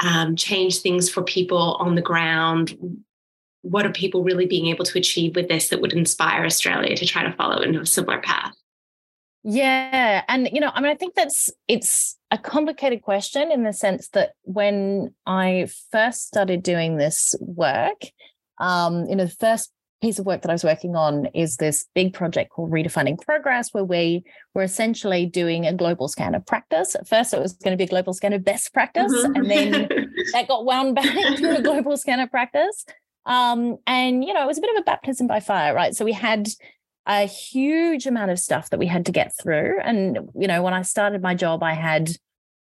[0.00, 2.76] um, change things for people on the ground?
[3.62, 7.04] What are people really being able to achieve with this that would inspire Australia to
[7.04, 8.54] try to follow in a similar path?
[9.44, 10.24] Yeah.
[10.26, 14.08] And, you know, I mean, I think that's, it's a complicated question in the sense
[14.08, 18.02] that when I first started doing this work,
[18.58, 21.86] um, you know, the first piece of work that I was working on is this
[21.94, 26.94] big project called Redefining Progress, where we were essentially doing a global scan of practice.
[26.94, 29.36] At first, it was going to be a global scan of best practice, mm-hmm.
[29.36, 29.70] and then
[30.32, 31.04] that got wound back
[31.36, 32.84] to a global scan of practice.
[33.26, 35.94] Um, and, you know, it was a bit of a baptism by fire, right?
[35.94, 36.48] So we had
[37.06, 39.78] a huge amount of stuff that we had to get through.
[39.82, 42.10] And, you know, when I started my job, I had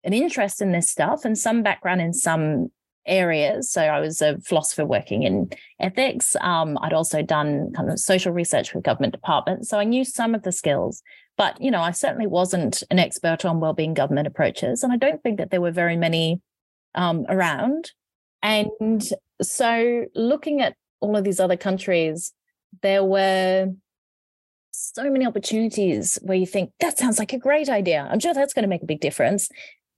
[0.04, 2.72] an interest in this stuff and some background in some
[3.10, 3.72] areas.
[3.72, 6.36] So I was a philosopher working in ethics.
[6.42, 9.70] Um, I'd also done kind of social research with government departments.
[9.70, 11.02] So I knew some of the skills,
[11.38, 14.84] but you know, I certainly wasn't an expert on well-being government approaches.
[14.84, 16.42] And I don't think that there were very many
[16.96, 17.92] um, around.
[18.42, 19.04] And
[19.42, 22.32] so looking at all of these other countries,
[22.82, 23.68] there were
[24.72, 28.08] so many opportunities where you think that sounds like a great idea.
[28.10, 29.50] I'm sure that's going to make a big difference.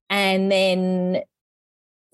[0.09, 1.21] And then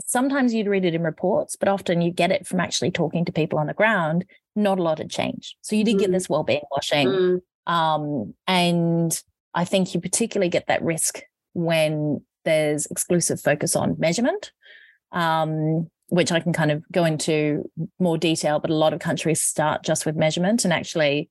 [0.06, 3.32] sometimes you'd read it in reports, but often you get it from actually talking to
[3.32, 4.26] people on the ground.
[4.56, 5.56] Not a lot had changed.
[5.62, 6.00] So you did mm.
[6.00, 7.08] get this well-being washing.
[7.08, 7.42] Mm.
[7.68, 11.22] Um, and I think you particularly get that risk
[11.54, 14.52] when there's exclusive focus on measurement,
[15.12, 19.42] um, which I can kind of go into more detail, but a lot of countries
[19.42, 21.30] start just with measurement and actually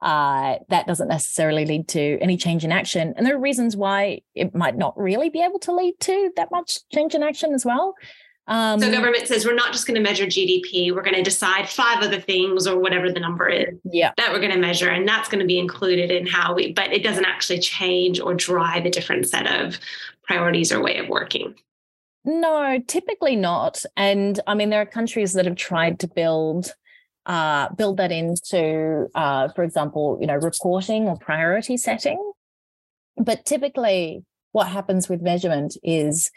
[0.00, 3.14] uh, that doesn't necessarily lead to any change in action.
[3.16, 6.50] And there are reasons why it might not really be able to lead to that
[6.50, 7.94] much change in action as well.
[8.46, 10.94] Um, so government says we're not just going to measure GDP.
[10.94, 14.12] We're going to decide five other things or whatever the number is yeah.
[14.16, 16.72] that we're going to measure, and that's going to be included in how we.
[16.72, 19.78] But it doesn't actually change or drive a different set of
[20.22, 21.56] priorities or way of working.
[22.24, 23.84] No, typically not.
[23.98, 26.74] And I mean, there are countries that have tried to build
[27.28, 32.18] uh, build that into, uh, for example, you know, reporting or priority setting.
[33.16, 36.30] But typically, what happens with measurement is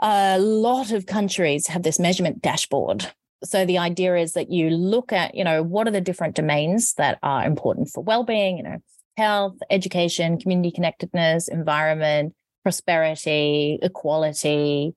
[0.00, 3.12] a lot of countries have this measurement dashboard.
[3.44, 6.94] So the idea is that you look at, you know, what are the different domains
[6.94, 8.78] that are important for well-being, you know,
[9.16, 14.94] health, education, community connectedness, environment, prosperity, equality,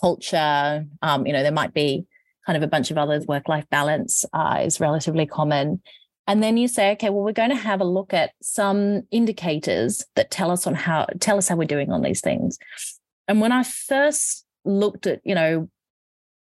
[0.00, 0.86] culture.
[1.02, 2.06] Um, you know, there might be
[2.46, 5.82] kind of a bunch of others, work life balance uh, is relatively common.
[6.26, 10.04] And then you say, okay, well, we're going to have a look at some indicators
[10.16, 12.58] that tell us on how tell us how we're doing on these things.
[13.28, 15.68] And when I first looked at, you know,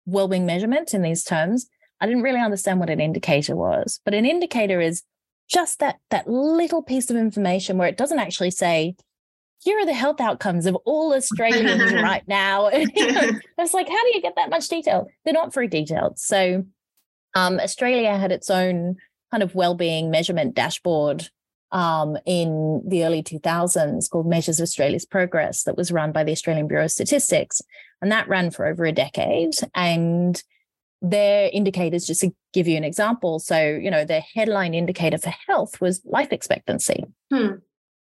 [0.07, 1.69] well-being measurement in these terms,
[2.01, 4.01] I didn't really understand what an indicator was.
[4.05, 5.03] But an indicator is
[5.49, 8.97] just that that little piece of information where it doesn't actually say
[9.61, 12.69] here are the health outcomes of all Australians right now.
[12.73, 15.09] it's like, how do you get that much detail?
[15.25, 16.19] They're not very detailed.
[16.19, 16.65] So
[17.35, 18.97] um, Australia had its own
[19.31, 21.29] kind of well-being measurement dashboard
[21.73, 26.33] um, in the early 2000s called Measures of Australia's Progress that was run by the
[26.33, 27.61] Australian Bureau of Statistics.
[28.01, 29.55] And that ran for over a decade.
[29.75, 30.43] And
[31.03, 33.39] their indicators, just to give you an example.
[33.39, 37.05] So, you know, their headline indicator for health was life expectancy.
[37.33, 37.57] Hmm.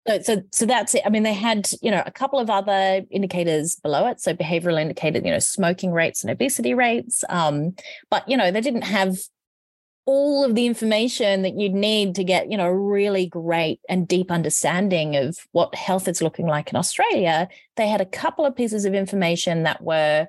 [0.08, 1.02] So, so, so that's it.
[1.04, 4.20] I mean, they had, you know, a couple of other indicators below it.
[4.20, 7.24] So behavioral indicated, you know, smoking rates and obesity rates.
[7.28, 7.74] Um,
[8.10, 9.18] but, you know, they didn't have
[10.06, 14.08] all of the information that you'd need to get, you know, a really great and
[14.08, 17.46] deep understanding of what health is looking like in Australia.
[17.76, 20.28] They had a couple of pieces of information that were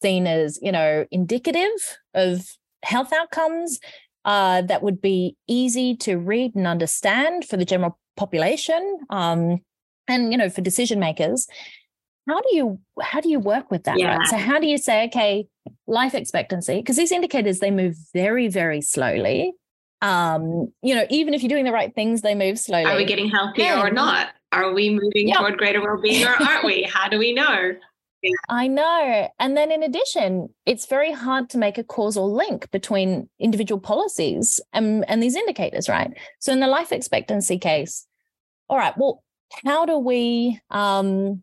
[0.00, 2.46] seen as, you know, indicative of
[2.84, 3.80] health outcomes
[4.24, 9.60] uh, that would be easy to read and understand for the general population um,
[10.08, 11.46] and you know for decision makers
[12.28, 14.16] how do you how do you work with that yeah.
[14.16, 15.46] right so how do you say okay
[15.86, 19.52] life expectancy because these indicators they move very very slowly
[20.02, 23.04] um you know even if you're doing the right things they move slowly are we
[23.04, 23.82] getting healthier yeah.
[23.82, 25.36] or not are we moving yeah.
[25.36, 27.72] toward greater well-being or aren't we how do we know
[28.48, 29.28] I know.
[29.38, 34.60] And then in addition, it's very hard to make a causal link between individual policies
[34.72, 36.10] and, and these indicators, right?
[36.40, 38.05] So in the life expectancy case,
[38.68, 39.22] all right, well,
[39.64, 41.42] how do we um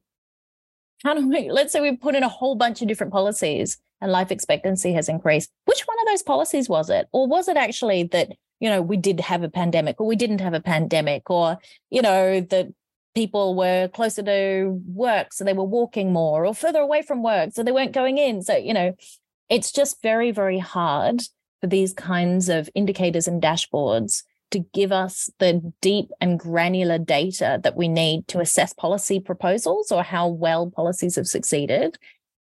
[1.03, 4.11] how do we let's say we put in a whole bunch of different policies and
[4.11, 5.49] life expectancy has increased.
[5.65, 7.07] Which one of those policies was it?
[7.13, 10.39] Or was it actually that you know, we did have a pandemic or we didn't
[10.39, 11.57] have a pandemic, or,
[11.89, 12.69] you know, that
[13.13, 17.49] people were closer to work, so they were walking more, or further away from work,
[17.51, 18.41] so they weren't going in.
[18.41, 18.95] So, you know,
[19.49, 21.23] it's just very, very hard
[21.59, 24.23] for these kinds of indicators and dashboards
[24.53, 29.91] to give us the deep and granular data that we need to assess policy proposals
[29.91, 31.97] or how well policies have succeeded.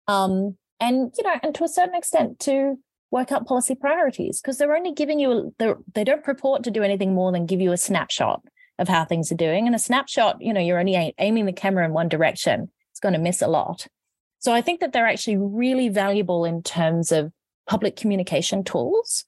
[0.07, 2.77] Um, and, you know, and to a certain extent to
[3.09, 7.13] work out policy priorities because they're only giving you, they don't purport to do anything
[7.13, 8.41] more than give you a snapshot
[8.79, 9.65] of how things are doing.
[9.65, 13.13] And a snapshot, you know, you're only aiming the camera in one direction, it's going
[13.13, 13.87] to miss a lot.
[14.39, 17.31] So I think that they're actually really valuable in terms of
[17.65, 19.23] public communication tools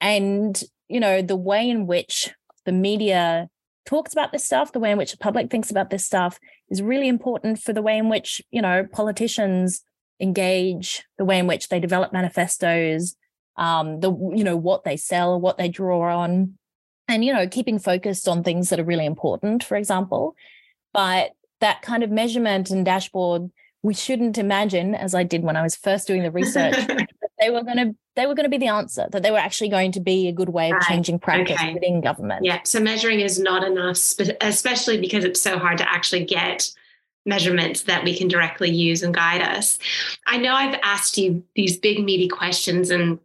[0.00, 2.30] and you know the way in which
[2.64, 3.48] the media
[3.86, 6.38] talks about this stuff the way in which the public thinks about this stuff
[6.70, 9.82] is really important for the way in which you know politicians
[10.20, 13.16] engage the way in which they develop manifestos
[13.56, 16.54] um the you know what they sell what they draw on
[17.08, 20.34] and you know keeping focused on things that are really important for example.
[20.92, 23.50] But that kind of measurement and dashboard
[23.82, 26.74] we shouldn't imagine as i did when i was first doing the research
[27.44, 29.68] they were going to they were going to be the answer that they were actually
[29.68, 30.82] going to be a good way of right.
[30.82, 31.74] changing practice okay.
[31.74, 33.98] within government yeah so measuring is not enough
[34.40, 36.70] especially because it's so hard to actually get
[37.26, 39.78] measurements that we can directly use and guide us
[40.26, 43.18] i know i've asked you these big meaty questions and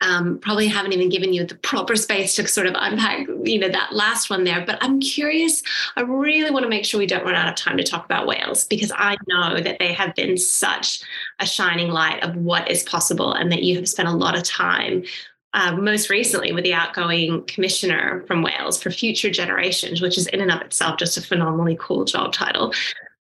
[0.00, 3.68] um, probably haven't even given you the proper space to sort of unpack, you know,
[3.68, 4.64] that last one there.
[4.64, 5.62] But I'm curious.
[5.96, 8.26] I really want to make sure we don't run out of time to talk about
[8.26, 11.02] Wales because I know that they have been such
[11.38, 14.42] a shining light of what is possible, and that you have spent a lot of
[14.42, 15.04] time
[15.52, 20.40] uh, most recently with the outgoing commissioner from Wales for future generations, which is in
[20.40, 22.72] and of itself just a phenomenally cool job title.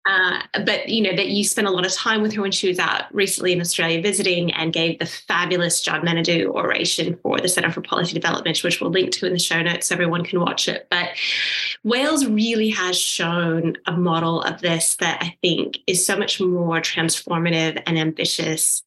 [0.05, 2.67] Uh, but you know that you spent a lot of time with her when she
[2.67, 7.49] was out recently in Australia visiting and gave the fabulous John Menadue oration for the
[7.49, 10.39] Centre for Policy Development, which we'll link to in the show notes so everyone can
[10.39, 10.87] watch it.
[10.89, 11.09] But
[11.83, 16.79] Wales really has shown a model of this that I think is so much more
[16.79, 18.83] transformative and ambitious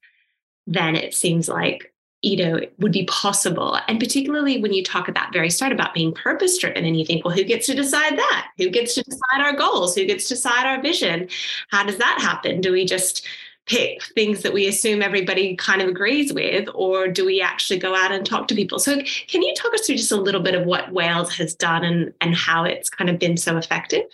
[0.67, 1.92] than it seems like
[2.23, 3.79] you know would be possible.
[3.89, 7.05] And particularly when you talk at that very start about being purpose driven and you
[7.05, 8.49] think well who gets to decide that?
[8.59, 9.95] Who gets to decide our goals?
[9.95, 11.29] Who gets to decide our vision?
[11.69, 12.61] How does that happen?
[12.61, 13.27] Do we just
[13.67, 17.95] pick things that we assume everybody kind of agrees with or do we actually go
[17.95, 18.79] out and talk to people?
[18.79, 21.85] So can you talk us through just a little bit of what wales has done
[21.85, 24.05] and and how it's kind of been so effective?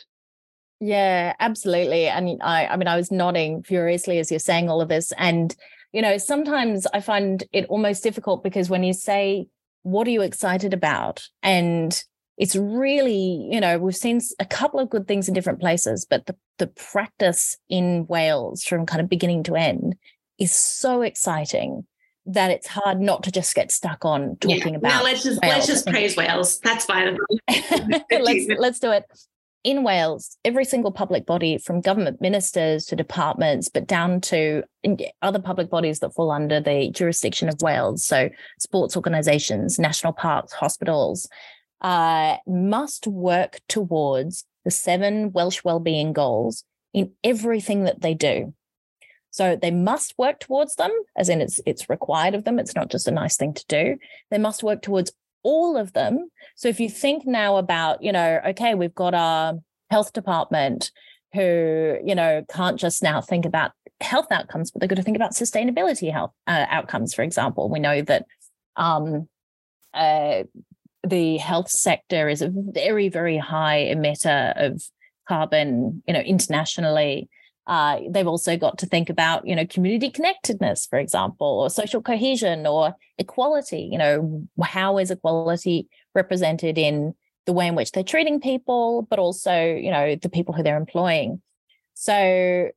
[0.80, 2.06] Yeah absolutely.
[2.06, 5.54] And i i mean i was nodding furiously as you're saying all of this and
[5.92, 9.46] you know, sometimes I find it almost difficult because when you say,
[9.82, 11.26] what are you excited about?
[11.42, 12.02] And
[12.36, 16.26] it's really, you know, we've seen a couple of good things in different places, but
[16.26, 19.96] the, the practice in Wales from kind of beginning to end
[20.38, 21.86] is so exciting
[22.26, 24.78] that it's hard not to just get stuck on talking yeah.
[24.78, 24.88] about.
[24.88, 25.54] Now let's just Wales.
[25.54, 26.60] let's just praise Wales.
[26.60, 27.16] That's fine.
[28.10, 29.04] let's let's do it
[29.64, 34.62] in Wales, every single public body, from government ministers to departments, but down to
[35.20, 40.52] other public bodies that fall under the jurisdiction of Wales, so sports organisations, national parks,
[40.52, 41.28] hospitals,
[41.80, 48.54] uh, must work towards the seven Welsh wellbeing goals in everything that they do.
[49.30, 52.58] So they must work towards them, as in it's it's required of them.
[52.58, 53.96] It's not just a nice thing to do.
[54.30, 55.12] They must work towards
[55.42, 56.28] all of them.
[56.56, 59.54] So if you think now about, you know, okay, we've got our
[59.90, 60.90] health department
[61.34, 65.16] who, you know, can't just now think about health outcomes, but they've got to think
[65.16, 67.68] about sustainability health uh, outcomes, for example.
[67.68, 68.26] We know that
[68.76, 69.28] um,
[69.94, 70.44] uh,
[71.06, 74.82] the health sector is a very, very high emitter of
[75.28, 77.28] carbon, you know, internationally.
[77.68, 82.00] Uh, they've also got to think about, you know, community connectedness, for example, or social
[82.00, 83.88] cohesion or equality.
[83.92, 87.14] You know, how is equality represented in
[87.44, 90.78] the way in which they're treating people, but also, you know, the people who they're
[90.78, 91.42] employing.
[91.94, 92.70] So,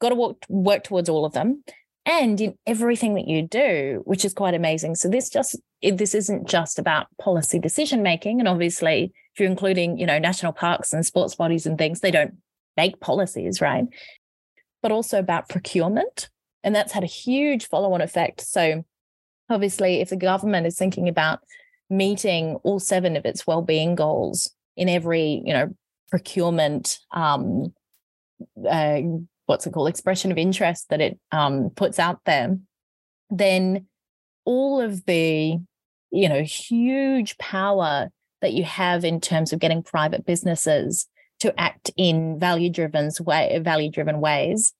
[0.00, 1.62] got to work, work towards all of them
[2.06, 6.48] and in everything that you do which is quite amazing so this just this isn't
[6.48, 11.04] just about policy decision making and obviously if you're including you know national parks and
[11.04, 12.34] sports bodies and things they don't
[12.76, 13.86] make policies right
[14.86, 16.28] but also about procurement.
[16.62, 18.40] And that's had a huge follow on effect.
[18.40, 18.84] So,
[19.50, 21.40] obviously, if the government is thinking about
[21.90, 25.74] meeting all seven of its well-being goals in every, you know,
[26.08, 27.74] procurement, um,
[28.68, 29.00] uh,
[29.46, 32.56] what's it called, expression of interest that it um, puts out there,
[33.28, 33.86] then
[34.44, 35.58] all of the,
[36.12, 38.08] you know, huge power
[38.40, 41.08] that you have in terms of getting private businesses
[41.40, 44.74] to act in value driven way value driven ways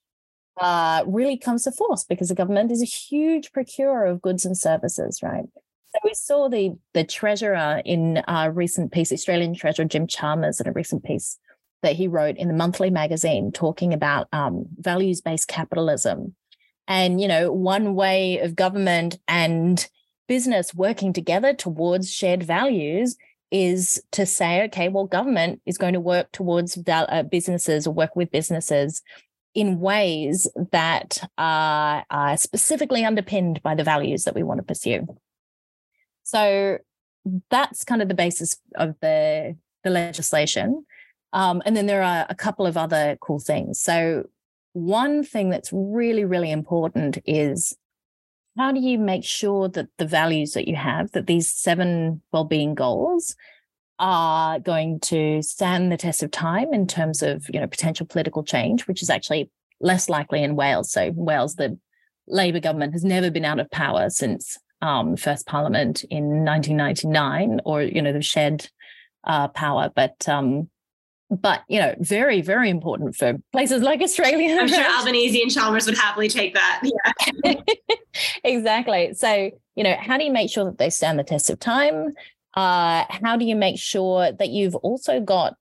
[0.61, 4.57] uh, really comes to force because the government is a huge procurer of goods and
[4.57, 5.45] services right
[5.93, 10.67] So we saw the the treasurer in a recent piece, Australian treasurer Jim Chalmers, in
[10.67, 11.39] a recent piece
[11.83, 16.35] that he wrote in the monthly magazine talking about um, values based capitalism.
[16.89, 19.87] And, you know, one way of government and
[20.29, 23.17] business working together towards shared values
[23.51, 28.17] is to say, okay, well, government is going to work towards uh, businesses or work
[28.17, 29.03] with businesses
[29.55, 35.07] in ways that are, are specifically underpinned by the values that we want to pursue.
[36.25, 36.79] So
[37.51, 40.85] that's kind of the basis of the, the legislation.
[41.33, 43.81] Um, and then there are a couple of other cool things.
[43.81, 44.25] So,
[44.73, 47.75] one thing that's really, really important is
[48.57, 52.75] how do you make sure that the values that you have, that these seven well-being
[52.75, 53.37] goals
[53.99, 58.43] are going to stand the test of time in terms of you know potential political
[58.43, 59.51] change, which is actually
[59.81, 60.91] less likely in Wales.
[60.91, 61.79] So Wales, the
[62.27, 67.83] Labour government has never been out of power since um, first Parliament in 1999, or
[67.83, 68.69] you know they've shared
[69.25, 70.69] uh, power, but um,
[71.31, 74.59] but you know, very, very important for places like Australia.
[74.61, 76.83] I'm sure Albanese and Chalmers would happily take that.
[77.45, 77.55] Yeah.
[78.45, 79.12] exactly.
[79.14, 82.14] So, you know, how do you make sure that they stand the test of time?
[82.55, 85.55] Uh, how do you make sure that you've also got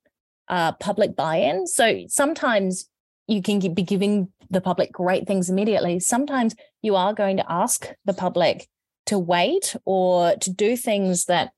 [0.47, 1.68] uh, public buy-in?
[1.68, 2.88] So sometimes
[3.28, 5.99] you can be giving the public great things immediately.
[5.99, 8.68] Sometimes you are going to ask the public
[9.07, 11.51] to wait or to do things that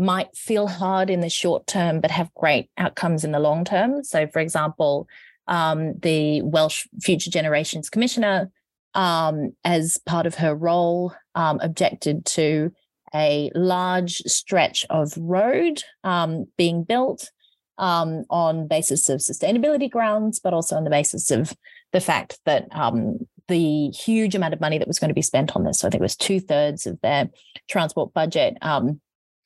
[0.00, 4.02] might feel hard in the short term, but have great outcomes in the long term.
[4.02, 5.08] So, for example,
[5.46, 8.50] um, the Welsh Future Generations Commissioner,
[8.94, 12.72] um, as part of her role, um, objected to
[13.14, 17.30] a large stretch of road um, being built
[17.78, 21.52] um, on basis of sustainability grounds, but also on the basis of
[21.92, 25.56] the fact that um, the huge amount of money that was going to be spent
[25.56, 27.28] on this, so I think it was two thirds of their
[27.68, 29.00] transport budget, um,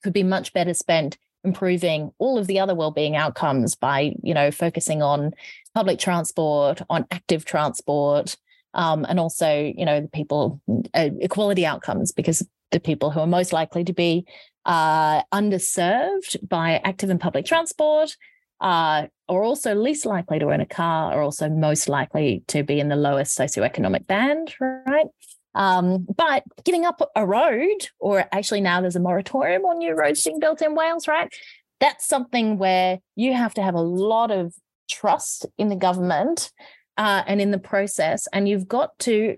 [0.04, 4.50] could be much better spent improving all of the other well-being outcomes by you know
[4.50, 5.32] focusing on
[5.74, 8.36] public transport on active transport
[8.74, 10.60] um, and also you know the people
[10.94, 14.26] uh, equality outcomes because the people who are most likely to be
[14.64, 18.16] uh, underserved by active and public transport
[18.60, 22.80] uh, are also least likely to own a car are also most likely to be
[22.80, 25.06] in the lowest socioeconomic band right
[25.54, 30.24] um, but giving up a road, or actually now there's a moratorium on new roads
[30.24, 31.32] being built in Wales, right?
[31.80, 34.54] That's something where you have to have a lot of
[34.88, 36.50] trust in the government
[36.96, 38.28] uh, and in the process.
[38.32, 39.36] And you've got to,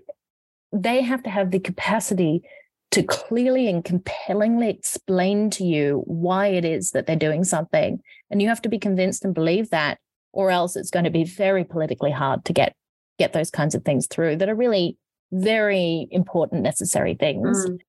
[0.71, 2.43] they have to have the capacity
[2.91, 7.99] to clearly and compellingly explain to you why it is that they're doing something.
[8.31, 9.99] And you have to be convinced and believe that,
[10.31, 12.73] or else it's going to be very politically hard to get
[13.19, 14.95] get those kinds of things through that are really
[15.31, 17.65] very important, necessary things.
[17.65, 17.79] Mm.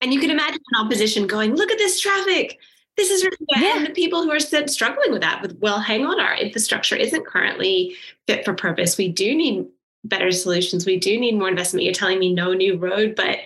[0.00, 2.58] And you can imagine an opposition going, look at this traffic.
[2.96, 3.26] This is
[3.56, 3.76] yeah.
[3.76, 7.26] and the people who are struggling with that with well, hang on, our infrastructure isn't
[7.26, 7.94] currently
[8.26, 8.98] fit for purpose.
[8.98, 9.66] We do need
[10.04, 10.86] better solutions.
[10.86, 11.84] We do need more investment.
[11.84, 13.38] You're telling me no new road, but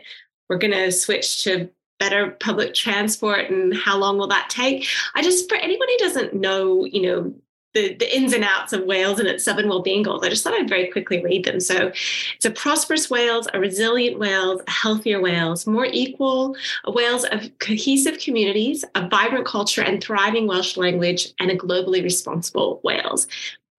[0.48, 1.70] we're going to switch to
[2.02, 6.34] better public transport and how long will that take i just for anyone who doesn't
[6.34, 7.32] know you know
[7.74, 10.22] the, the ins and outs of Wales and its seven well-being goals.
[10.24, 11.60] I just thought I'd very quickly read them.
[11.60, 11.92] So
[12.36, 17.50] it's a prosperous Wales, a resilient Wales, a healthier Wales, more equal, a Wales of
[17.58, 23.26] cohesive communities, a vibrant culture and thriving Welsh language, and a globally responsible Wales.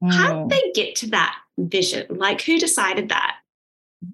[0.03, 0.13] Mm.
[0.13, 2.05] How did they get to that vision?
[2.09, 3.37] Like who decided that?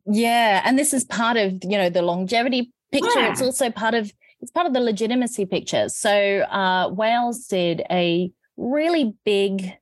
[0.06, 3.20] Yeah, and this is part of, you know, the longevity picture.
[3.20, 3.32] Yeah.
[3.32, 5.90] It's also part of it's part of the legitimacy picture.
[5.90, 9.74] So uh, Wales did a really big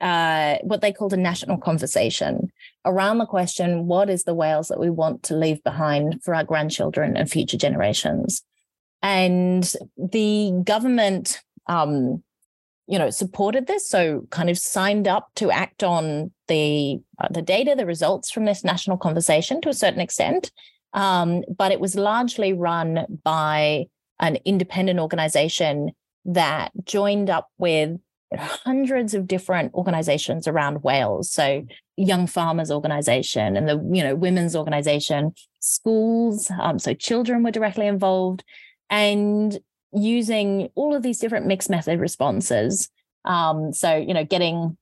[0.00, 2.52] uh, what they called a national conversation
[2.84, 6.44] around the question what is the Wales that we want to leave behind for our
[6.44, 8.42] grandchildren and future generations?
[9.02, 12.22] And the government, um,
[12.86, 17.42] you know, supported this, so kind of signed up to act on the uh, the
[17.42, 20.50] data, the results from this national conversation to a certain extent.
[20.94, 23.86] Um, but it was largely run by
[24.20, 25.92] an independent organization
[26.24, 27.98] that joined up with
[28.36, 31.30] hundreds of different organizations around Wales.
[31.30, 31.66] So
[31.96, 36.50] young farmers organization and the you know women's organization, schools.
[36.60, 38.44] Um, so children were directly involved,
[38.90, 39.58] and
[39.92, 42.88] using all of these different mixed method responses.
[43.24, 44.76] Um, so you know, getting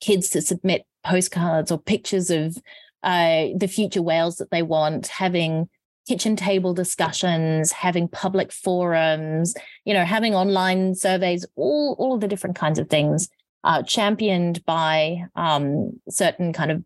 [0.00, 2.56] kids to submit postcards or pictures of
[3.02, 5.68] uh, the future Wales that they want, having
[6.08, 9.54] kitchen table discussions, having public forums,
[9.84, 13.28] you know, having online surveys, all, all of the different kinds of things
[13.64, 16.82] uh, championed by um, certain kind of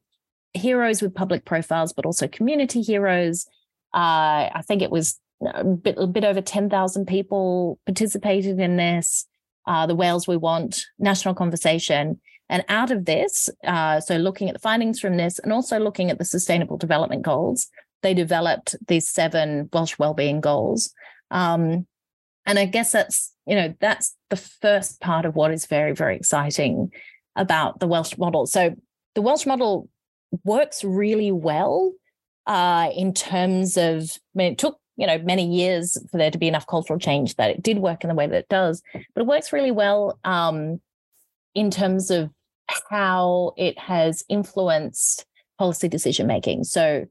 [0.54, 3.46] heroes with public profiles, but also community heroes.
[3.94, 5.18] Uh, I think it was
[5.54, 9.26] a bit, a bit over 10,000 people participated in this.
[9.64, 12.20] Uh, the Wales We Want national conversation.
[12.48, 16.10] And out of this, uh, so looking at the findings from this and also looking
[16.10, 17.68] at the Sustainable Development Goals,
[18.02, 20.92] they developed these seven Welsh wellbeing goals.
[21.30, 21.86] Um,
[22.44, 26.16] and I guess that's, you know, that's the first part of what is very, very
[26.16, 26.90] exciting
[27.36, 28.46] about the Welsh model.
[28.46, 28.74] So
[29.14, 29.88] the Welsh model
[30.44, 31.92] works really well
[32.46, 36.38] uh, in terms of, I mean, it took you know many years for there to
[36.38, 39.22] be enough cultural change that it did work in the way that it does but
[39.22, 40.80] it works really well um,
[41.54, 42.30] in terms of
[42.90, 45.24] how it has influenced
[45.58, 47.06] policy decision making so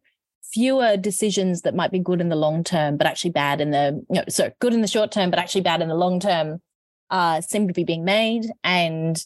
[0.54, 4.04] fewer decisions that might be good in the long term but actually bad in the
[4.10, 6.62] you know, so good in the short term but actually bad in the long term
[7.10, 9.26] uh, seem to be being made and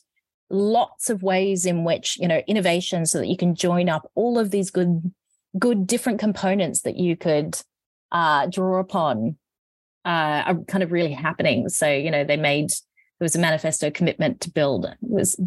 [0.50, 4.38] lots of ways in which you know innovation so that you can join up all
[4.38, 5.12] of these good
[5.58, 7.58] good different components that you could
[8.12, 9.38] uh, draw upon
[10.06, 11.68] uh, are kind of really happening.
[11.68, 15.40] So, you know, they made, there was a manifesto commitment to build, it was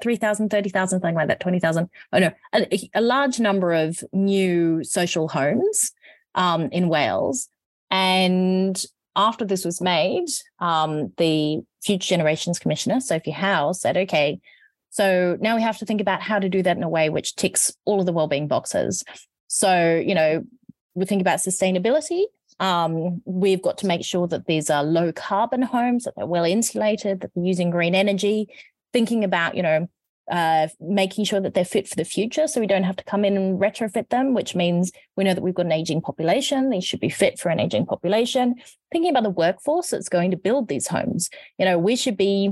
[0.00, 1.88] 3,000, 30,000, something like that, 20,000.
[2.12, 5.92] Oh, no, a, a, large number of new social homes
[6.34, 7.48] um, in Wales.
[7.90, 8.82] And
[9.14, 10.28] after this was made,
[10.58, 14.40] um, the Future Generations Commissioner, Sophie Howe, said, okay,
[14.90, 17.36] so now we have to think about how to do that in a way which
[17.36, 19.04] ticks all of the well-being boxes.
[19.46, 20.44] So, you know,
[20.94, 22.24] we think about sustainability.
[22.58, 26.44] Um, we've got to make sure that these are low carbon homes, that they're well
[26.44, 28.48] insulated, that they're using green energy,
[28.92, 29.88] thinking about, you know,
[30.30, 33.24] uh, making sure that they're fit for the future so we don't have to come
[33.24, 36.70] in and retrofit them, which means we know that we've got an aging population.
[36.70, 38.56] These should be fit for an aging population.
[38.90, 41.30] Thinking about the workforce that's going to build these homes.
[41.58, 42.50] You know, we should be,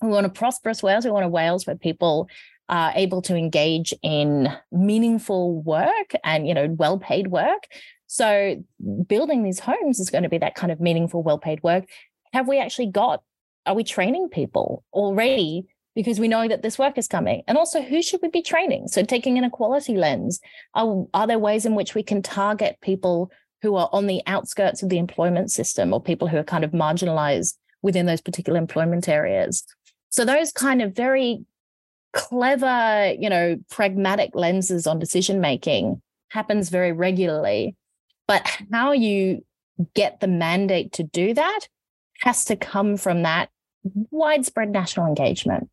[0.00, 1.04] we want a prosperous Wales.
[1.04, 2.28] We want a Wales where people
[2.68, 7.64] are able to engage in meaningful work and you know well paid work
[8.06, 8.62] so
[9.06, 11.84] building these homes is going to be that kind of meaningful well paid work
[12.32, 13.22] have we actually got
[13.66, 15.66] are we training people already?
[15.94, 17.42] Because we know that this work is coming.
[17.46, 18.88] And also who should we be training?
[18.88, 20.40] So taking an equality lens
[20.74, 24.82] are, are there ways in which we can target people who are on the outskirts
[24.82, 29.08] of the employment system or people who are kind of marginalized within those particular employment
[29.08, 29.64] areas?
[30.08, 31.44] So those kind of very
[32.12, 36.00] clever, you know, pragmatic lenses on decision making
[36.30, 37.76] happens very regularly.
[38.26, 39.44] But how you
[39.94, 41.60] get the mandate to do that
[42.22, 43.50] has to come from that
[44.10, 45.68] widespread national engagement.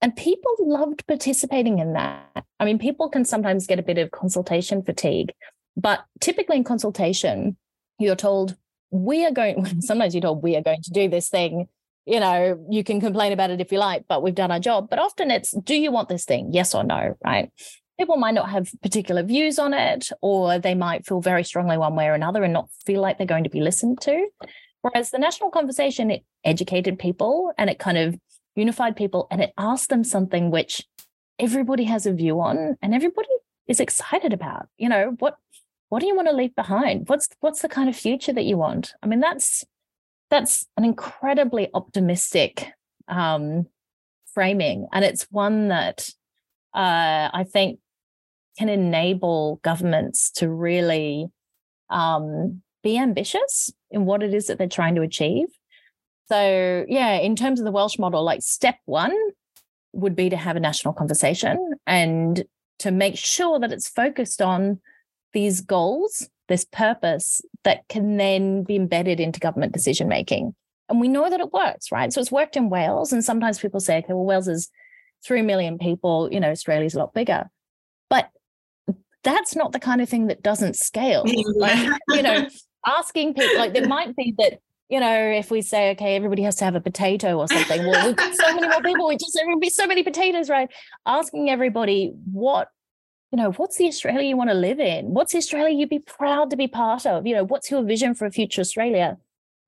[0.00, 2.44] And people loved participating in that.
[2.58, 5.32] I mean, people can sometimes get a bit of consultation fatigue,
[5.76, 7.56] but typically in consultation,
[7.98, 8.56] you're told,
[8.90, 11.68] we are going, sometimes you're told, we are going to do this thing
[12.04, 14.88] you know, you can complain about it if you like, but we've done our job.
[14.90, 16.52] But often it's, do you want this thing?
[16.52, 17.50] Yes or no, right?
[17.98, 21.94] People might not have particular views on it, or they might feel very strongly one
[21.94, 24.26] way or another and not feel like they're going to be listened to.
[24.82, 28.18] Whereas the national conversation, it educated people and it kind of
[28.54, 30.82] unified people and it asked them something which
[31.38, 33.28] everybody has a view on and everybody
[33.66, 34.68] is excited about.
[34.76, 35.36] You know, what
[35.88, 37.08] what do you want to leave behind?
[37.08, 38.94] What's what's the kind of future that you want?
[39.02, 39.64] I mean, that's
[40.30, 42.72] that's an incredibly optimistic
[43.08, 43.66] um,
[44.32, 44.88] framing.
[44.92, 46.08] And it's one that
[46.74, 47.78] uh, I think
[48.58, 51.26] can enable governments to really
[51.90, 55.46] um, be ambitious in what it is that they're trying to achieve.
[56.28, 59.16] So, yeah, in terms of the Welsh model, like step one
[59.92, 62.44] would be to have a national conversation and
[62.78, 64.80] to make sure that it's focused on
[65.32, 70.54] these goals this purpose that can then be embedded into government decision making.
[70.88, 72.12] And we know that it works, right?
[72.12, 73.12] So it's worked in Wales.
[73.12, 74.68] And sometimes people say, okay, well, Wales is
[75.24, 77.48] 3 million people, you know, Australia's a lot bigger.
[78.10, 78.28] But
[79.24, 81.24] that's not the kind of thing that doesn't scale.
[81.56, 82.48] Like, you know,
[82.86, 86.56] asking people, like, there might be that you know, if we say, okay, everybody has
[86.56, 89.32] to have a potato or something, well, we've got so many more people, we just,
[89.32, 90.68] there will be so many potatoes, right?
[91.06, 92.68] Asking everybody what
[93.32, 95.14] you know, what's the Australia you want to live in?
[95.14, 97.26] What's Australia you'd be proud to be part of?
[97.26, 99.16] You know, what's your vision for a future Australia?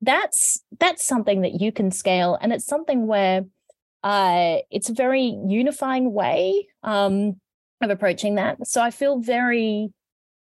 [0.03, 3.47] That's that's something that you can scale, and it's something where
[4.03, 7.41] uh, it's a very unifying way um,
[7.81, 8.67] of approaching that.
[8.67, 9.95] So I feel very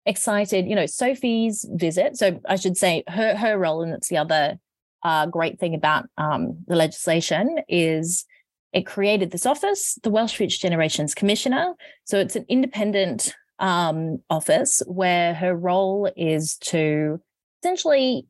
[0.07, 0.67] excited.
[0.67, 2.17] You know, Sophie's visit.
[2.17, 4.59] So I should say her her role, and it's the other
[5.03, 8.25] uh, great thing about um, the legislation is
[8.73, 11.75] it created this office, the Welsh Future Generations Commissioner.
[12.05, 17.21] So it's an independent um, office where her role is to
[17.63, 18.27] essentially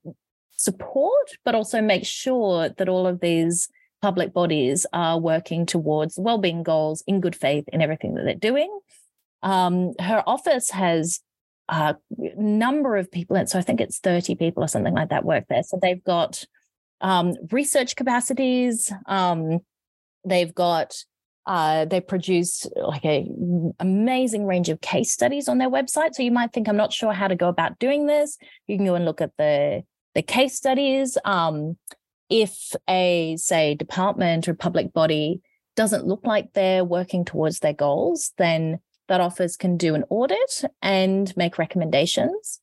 [0.56, 3.68] support, but also make sure that all of these
[4.02, 8.70] public bodies are working towards well-being goals in good faith in everything that they're doing.
[9.42, 11.20] Um, her office has
[11.68, 11.96] a
[12.36, 15.44] number of people, and so I think it's 30 people or something like that work
[15.48, 15.62] there.
[15.62, 16.44] So they've got
[17.00, 18.92] um, research capacities.
[19.06, 19.60] Um,
[20.24, 20.94] they've got
[21.46, 23.28] uh, they produce like a
[23.78, 26.14] amazing range of case studies on their website.
[26.14, 28.38] So you might think I'm not sure how to go about doing this.
[28.66, 29.82] You can go and look at the
[30.14, 31.18] the case studies.
[31.24, 31.76] Um,
[32.30, 35.42] if a say department or public body
[35.76, 38.78] doesn't look like they're working towards their goals, then
[39.08, 42.60] that office can do an audit and make recommendations.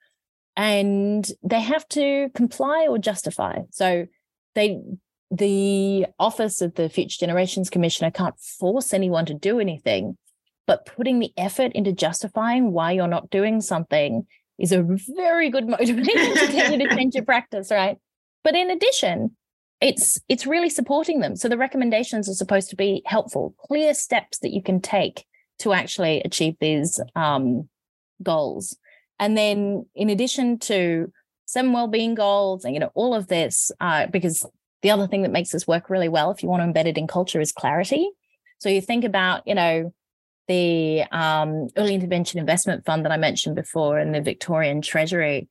[0.55, 3.59] And they have to comply or justify.
[3.71, 4.07] So
[4.55, 4.79] they
[5.33, 10.17] the office of the Future Generations Commissioner can't force anyone to do anything,
[10.67, 14.27] but putting the effort into justifying why you're not doing something
[14.59, 14.85] is a
[15.15, 17.97] very good motivator to get you to change your practice, right?
[18.43, 19.37] But in addition,
[19.79, 21.35] it's it's really supporting them.
[21.35, 25.25] So the recommendations are supposed to be helpful, clear steps that you can take
[25.61, 27.67] to actually achieve these um,
[28.21, 28.77] goals.
[29.19, 31.11] And then, in addition to
[31.45, 34.45] some well-being goals and you know all of this, uh, because
[34.81, 36.97] the other thing that makes this work really well, if you want to embed it
[36.97, 38.09] in culture, is clarity.
[38.59, 39.93] So you think about, you know,
[40.47, 45.47] the um, early intervention investment fund that I mentioned before and the Victorian Treasury,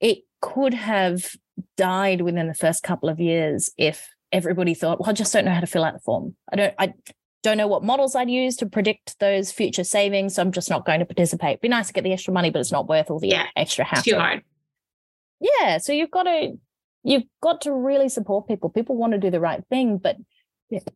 [0.00, 1.36] it could have
[1.76, 5.52] died within the first couple of years if everybody thought, well, I just don't know
[5.52, 6.36] how to fill out the form.
[6.52, 6.94] I don't, I
[7.42, 10.34] don't know what models I'd use to predict those future savings.
[10.34, 11.50] So I'm just not going to participate.
[11.50, 13.46] It'd be nice to get the extra money, but it's not worth all the yeah,
[13.56, 14.12] extra hassle.
[14.12, 14.42] Too hard.
[15.40, 15.78] Yeah.
[15.78, 16.58] So you've got to
[17.02, 18.68] you've got to really support people.
[18.68, 20.16] People want to do the right thing, but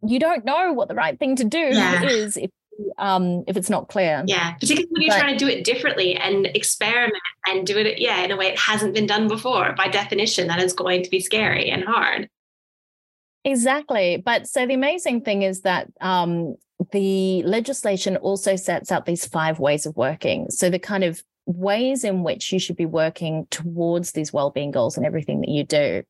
[0.07, 2.03] you don't know what the right thing to do yeah.
[2.03, 2.51] is if
[2.99, 4.22] um if it's not clear.
[4.26, 7.14] Yeah, particularly when you're but, trying to do it differently and experiment
[7.47, 9.74] and do it yeah in a way it hasn't been done before.
[9.76, 12.28] By definition, that is going to be scary and hard.
[13.45, 14.22] Exactly.
[14.24, 16.57] But so the amazing thing is that um
[16.92, 20.51] the legislation also sets out these five ways of working.
[20.51, 24.97] So the kind of ways in which you should be working towards these well-being goals
[24.97, 26.03] and everything that you do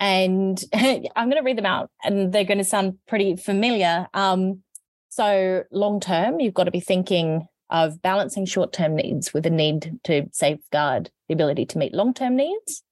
[0.00, 4.60] and i'm going to read them out and they're going to sound pretty familiar um,
[5.08, 9.98] so long term you've got to be thinking of balancing short-term needs with a need
[10.04, 12.82] to safeguard the ability to meet long-term needs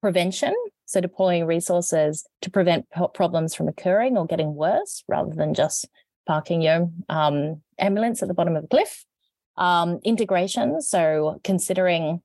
[0.00, 0.54] prevention
[0.88, 5.86] so deploying resources to prevent problems from occurring or getting worse rather than just
[6.26, 9.04] parking your um, ambulance at the bottom of a cliff
[9.58, 10.80] um, integration.
[10.80, 12.22] So considering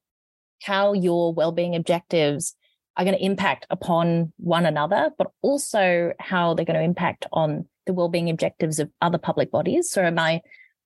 [0.61, 2.55] how your well-being objectives
[2.95, 7.68] are going to impact upon one another, but also how they're going to impact on
[7.86, 9.91] the well-being objectives of other public bodies.
[9.91, 10.39] So am I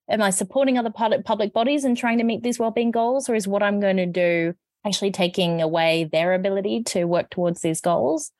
[0.09, 3.47] am I supporting other public bodies and trying to meet these well-being goals, or is
[3.47, 4.55] what I'm going to do
[4.87, 8.31] actually taking away their ability to work towards these goals?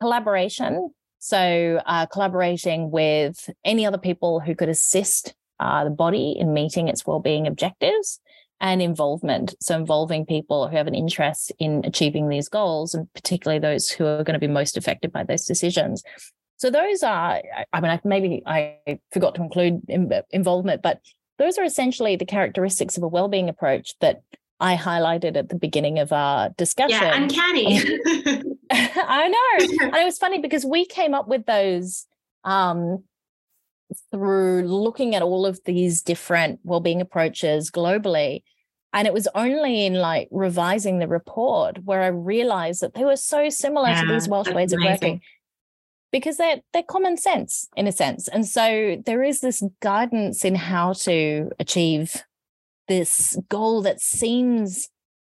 [0.00, 0.90] Collaboration.
[1.18, 6.88] So uh, collaborating with any other people who could assist uh, the body in meeting
[6.88, 8.20] its well-being objectives
[8.60, 13.58] and involvement so involving people who have an interest in achieving these goals and particularly
[13.58, 16.02] those who are going to be most affected by those decisions
[16.56, 18.76] so those are i mean maybe i
[19.12, 19.80] forgot to include
[20.30, 21.00] involvement but
[21.38, 24.22] those are essentially the characteristics of a well-being approach that
[24.64, 26.98] i highlighted at the beginning of our discussion.
[27.00, 27.80] yeah uncanny
[28.70, 29.66] i know.
[29.82, 32.06] And it was funny because we came up with those
[32.44, 33.04] um,
[34.10, 38.42] through looking at all of these different well-being approaches globally.
[38.92, 43.16] And it was only in like revising the report where i realized that they were
[43.16, 44.86] so similar yeah, to these welsh ways amazing.
[44.86, 45.20] of working.
[46.12, 48.28] Because they're they're common sense in a sense.
[48.28, 52.22] And so there is this guidance in how to achieve
[52.88, 54.88] this goal that seems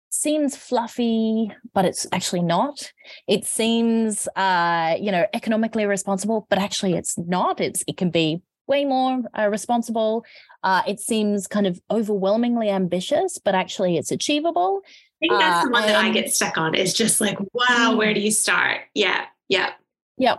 [0.10, 2.92] seems fluffy but it's actually not.
[3.28, 7.60] It seems uh you know economically responsible but actually it's not.
[7.60, 10.26] It's it can be way more uh, responsible.
[10.64, 14.82] Uh it seems kind of overwhelmingly ambitious but actually it's achievable.
[14.86, 17.96] I think that's the one uh, that i get stuck on is just like wow
[17.96, 18.26] where do mm.
[18.26, 18.82] you start?
[18.94, 19.72] Yeah yeah.
[20.18, 20.38] Yeah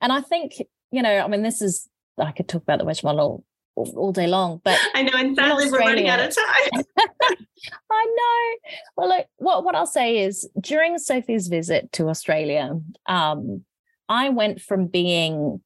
[0.00, 1.88] and i think you know i mean this is
[2.18, 3.44] i could talk about the Welsh model
[3.76, 4.60] all day long.
[4.64, 6.84] But I know, and sadly we're running out of time.
[7.90, 8.70] I know.
[8.96, 13.64] Well, look, what what I'll say is during Sophie's visit to Australia, um,
[14.08, 15.60] I went from being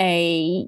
[0.00, 0.66] a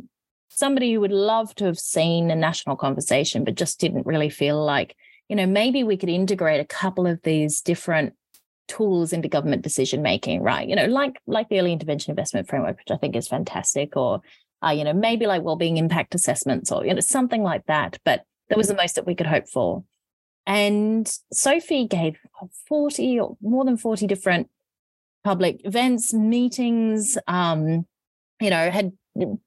[0.49, 4.63] somebody who would love to have seen a national conversation, but just didn't really feel
[4.63, 4.95] like,
[5.29, 8.13] you know, maybe we could integrate a couple of these different
[8.69, 10.69] tools into government decision making, right?
[10.69, 14.21] You know, like like the early intervention investment framework, which I think is fantastic, or
[14.65, 17.99] uh, you know, maybe like well-being impact assessments or, you know, something like that.
[18.05, 19.85] But that was the most that we could hope for.
[20.47, 22.17] And Sophie gave
[22.69, 24.49] 40 or more than 40 different
[25.25, 27.87] public events, meetings, um,
[28.41, 28.93] you know, had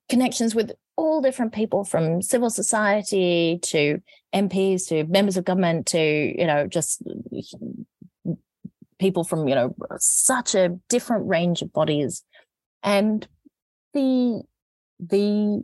[0.10, 4.02] connections with all different people from civil society to
[4.34, 7.04] MPs to members of government to, you know, just
[9.00, 12.24] people from, you know, such a different range of bodies.
[12.82, 13.28] And
[13.94, 14.44] the
[15.00, 15.64] the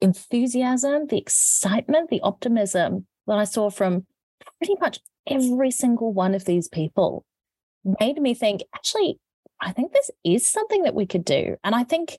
[0.00, 4.06] enthusiasm, the excitement, the optimism that I saw from
[4.58, 7.24] pretty much every single one of these people
[8.00, 9.18] made me think, actually,
[9.60, 11.56] I think this is something that we could do.
[11.64, 12.18] And I think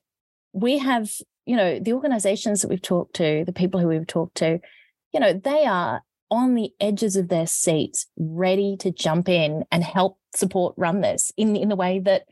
[0.53, 1.11] we have,
[1.45, 4.59] you know, the organizations that we've talked to, the people who we've talked to,
[5.13, 9.83] you know, they are on the edges of their seats, ready to jump in and
[9.83, 12.23] help support run this in, in the way that,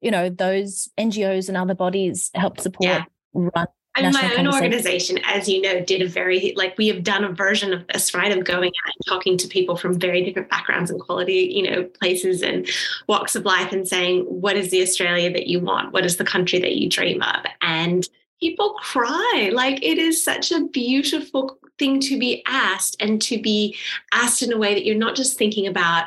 [0.00, 3.04] you know, those NGOs and other bodies help support yeah.
[3.34, 3.66] Run
[4.02, 7.32] mean, my own organization, as you know, did a very like we have done a
[7.32, 8.36] version of this, right?
[8.36, 11.84] Of going out and talking to people from very different backgrounds and quality, you know,
[11.84, 12.68] places and
[13.06, 15.92] walks of life, and saying, "What is the Australia that you want?
[15.92, 18.06] What is the country that you dream of?" And
[18.40, 19.50] people cry.
[19.52, 23.76] Like it is such a beautiful thing to be asked and to be
[24.12, 26.06] asked in a way that you're not just thinking about,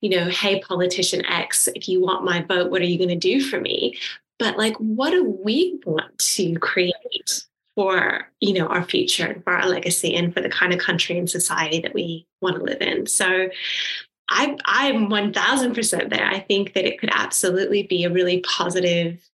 [0.00, 3.16] you know, hey, politician X, if you want my vote, what are you going to
[3.16, 3.96] do for me?
[4.38, 9.52] But like what do we want to create for you know our future and for
[9.52, 12.80] our legacy and for the kind of country and society that we want to live
[12.80, 13.06] in?
[13.06, 13.48] So
[14.30, 16.26] I, i'm 1000% there.
[16.26, 19.26] I think that it could absolutely be a really positive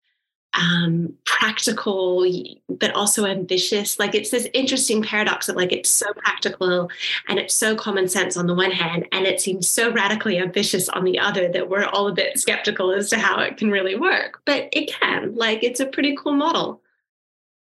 [0.55, 2.27] um, practical
[2.69, 3.99] but also ambitious.
[3.99, 6.91] Like it's this interesting paradox of like it's so practical
[7.29, 10.89] and it's so common sense on the one hand and it seems so radically ambitious
[10.91, 13.97] on the other that we're all a bit skeptical as to how it can really
[13.97, 14.41] work.
[14.45, 15.35] But it can.
[15.35, 16.83] Like it's a pretty cool model.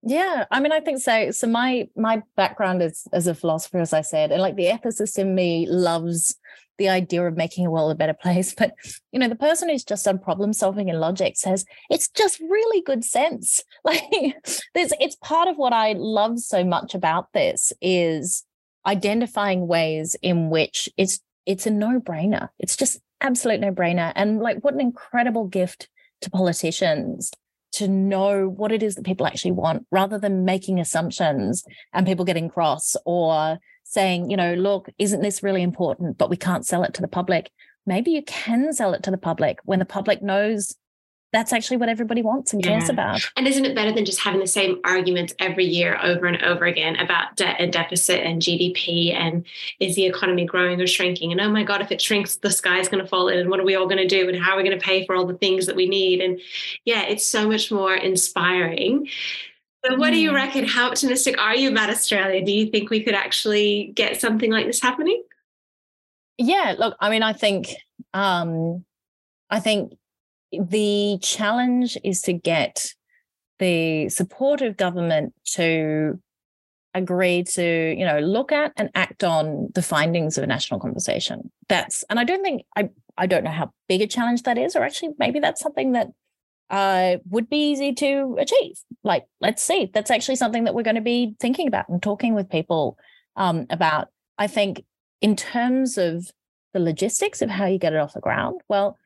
[0.07, 1.31] Yeah, I mean, I think so.
[1.31, 5.17] So my my background is as a philosopher, as I said, and like the ethicist
[5.17, 6.35] in me loves
[6.77, 8.53] the idea of making a world a better place.
[8.57, 8.73] But
[9.11, 12.81] you know, the person who's just done problem solving and logic says it's just really
[12.81, 13.63] good sense.
[13.83, 14.01] Like
[14.73, 18.43] there's it's part of what I love so much about this is
[18.85, 22.49] identifying ways in which it's it's a no-brainer.
[22.57, 24.11] It's just absolute no-brainer.
[24.15, 25.87] And like what an incredible gift
[26.21, 27.31] to politicians
[27.73, 31.63] to know what it is that people actually want rather than making assumptions
[31.93, 33.59] and people getting cross or
[33.95, 37.07] saying, you know, look, isn't this really important, but we can't sell it to the
[37.07, 37.49] public.
[37.87, 40.75] Maybe you can sell it to the public when the public knows
[41.35, 43.19] that's actually what everybody wants and cares about.
[43.35, 46.63] And isn't it better than just having the same arguments every year over and over
[46.63, 49.45] again about debt and deficit and GDP and
[49.81, 51.33] is the economy growing or shrinking?
[51.33, 53.37] And oh my God, if it shrinks, the sky's going to fall in.
[53.37, 54.29] And what are we all going to do?
[54.29, 56.21] And how are we going to pay for all the things that we need?
[56.21, 56.39] And
[56.85, 59.09] yeah, it's so much more inspiring
[59.87, 60.35] so, what do you mm.
[60.35, 60.65] reckon?
[60.65, 62.43] How optimistic are you about Australia?
[62.43, 65.23] Do you think we could actually get something like this happening?
[66.37, 67.75] Yeah, look, I mean, I think,
[68.13, 68.83] um,
[69.49, 69.93] I think
[70.51, 72.93] the challenge is to get
[73.59, 76.19] the support of government to
[76.93, 81.51] agree to, you know, look at and act on the findings of a national conversation.
[81.69, 84.75] That's, and I don't think I, I don't know how big a challenge that is,
[84.75, 86.07] or actually maybe that's something that
[86.69, 88.77] uh, would be easy to achieve.
[89.03, 89.89] Like, let's see.
[89.93, 92.97] That's actually something that we're going to be thinking about and talking with people
[93.35, 94.07] um, about.
[94.37, 94.83] I think
[95.21, 96.31] in terms of
[96.73, 98.97] the logistics of how you get it off the ground, well,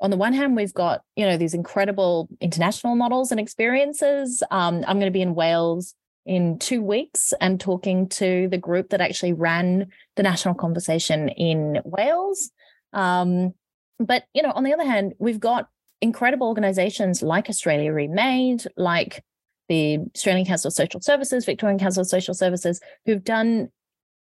[0.00, 4.42] on the one hand, we've got you know these incredible international models and experiences.
[4.50, 5.94] Um, I'm going to be in Wales
[6.24, 11.80] in two weeks and talking to the group that actually ran the national conversation in
[11.84, 12.50] Wales.
[12.92, 13.54] Um,
[13.98, 15.68] but you know, on the other hand, we've got
[16.00, 19.22] incredible organizations like Australia reMADE, like
[19.68, 23.68] the Australian Council of Social Services, Victorian Council of Social Services, who've done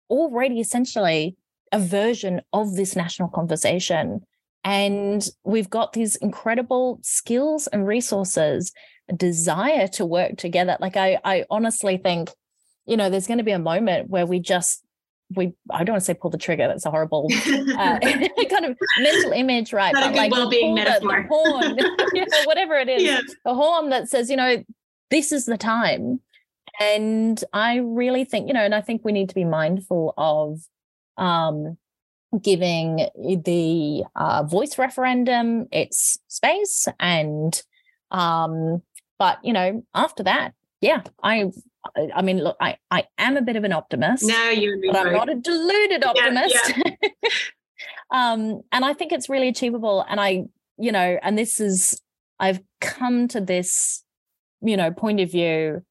[0.08, 1.36] already essentially
[1.72, 4.20] a version of this national conversation.
[4.64, 8.72] And we've got these incredible skills and resources,
[9.08, 10.76] a desire to work together.
[10.80, 12.30] Like I, I honestly think,
[12.86, 14.84] you know, there's going to be a moment where we just
[15.35, 16.66] we I don't want to say pull the trigger.
[16.66, 17.99] That's a horrible uh,
[18.51, 19.93] kind of mental image, right?
[19.93, 21.22] Not but like well-being metaphor.
[21.22, 21.78] The, horn,
[22.14, 23.20] you know, whatever it is, yeah.
[23.45, 24.62] the horn that says, you know,
[25.11, 26.20] this is the time.
[26.81, 30.61] And I really think, you know, and I think we need to be mindful of
[31.18, 31.76] um,
[32.43, 33.09] giving
[33.45, 37.62] the uh, voice referendum its space and
[38.11, 38.83] um,
[39.18, 41.51] but you know after that yeah i
[42.14, 44.24] I mean, look, I, I am a bit of an optimist.
[44.26, 46.55] No, you but I'm not a deluded optimist.
[46.76, 47.11] Yeah, yeah.
[48.11, 50.05] um, and I think it's really achievable.
[50.09, 50.45] And I,
[50.78, 52.01] you know, and this is
[52.39, 54.03] I've come to this,
[54.62, 55.83] you know, point of view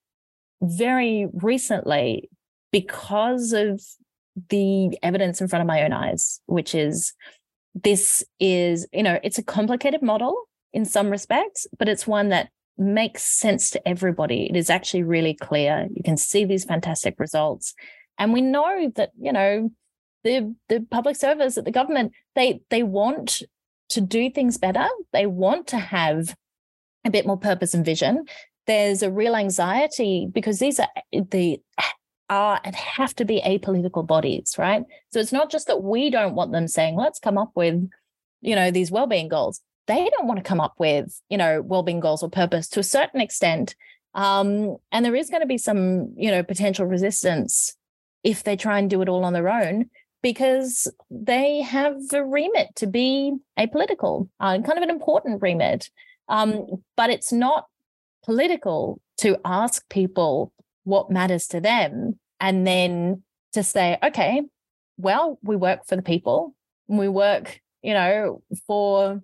[0.62, 2.30] very recently
[2.72, 3.82] because of
[4.50, 7.14] the evidence in front of my own eyes, which is
[7.76, 10.36] this is, you know, it's a complicated model
[10.74, 14.48] in some respects, but it's one that makes sense to everybody.
[14.50, 15.88] It is actually really clear.
[15.94, 17.74] You can see these fantastic results.
[18.18, 19.72] And we know that, you know,
[20.24, 23.44] the the public service at the government, they they want
[23.90, 24.88] to do things better.
[25.14, 26.36] They want to have
[27.06, 28.26] a bit more purpose and vision.
[28.68, 31.62] There's a real anxiety because these are the
[32.30, 34.84] are and have to be apolitical bodies, right?
[35.12, 37.90] So it's not just that we don't want them saying, let's come up with,
[38.42, 39.62] you know, these well-being goals.
[39.88, 42.84] They don't want to come up with, you know, well-being goals or purpose to a
[42.84, 43.76] certain extent.
[44.14, 47.76] Um, and there is going to be some, you know, potential resistance
[48.24, 49.90] if they try and do it all on their own
[50.22, 55.90] because they have a remit to be apolitical, uh, kind of an important remit.
[56.28, 57.68] Um, but it's not
[58.24, 60.54] political to ask people
[60.84, 63.24] what matters to them and then
[63.54, 64.44] to say, okay,
[64.98, 66.54] well, we work for the people,
[66.88, 69.22] and we work, you know, for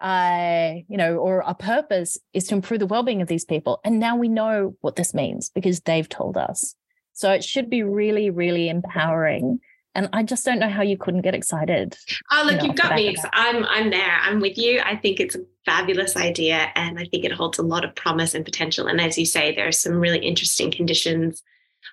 [0.00, 3.80] uh, you know, or our purpose is to improve the well-being of these people.
[3.84, 6.74] And now we know what this means because they've told us.
[7.12, 9.60] So it should be really, really empowering.
[9.94, 11.96] And I just don't know how you couldn't get excited.
[12.30, 13.16] Oh, look, you know, you've got me.
[13.32, 14.18] I'm I'm there.
[14.20, 14.82] I'm with you.
[14.84, 18.34] I think it's a fabulous idea, and I think it holds a lot of promise
[18.34, 18.88] and potential.
[18.88, 21.42] And as you say, there are some really interesting conditions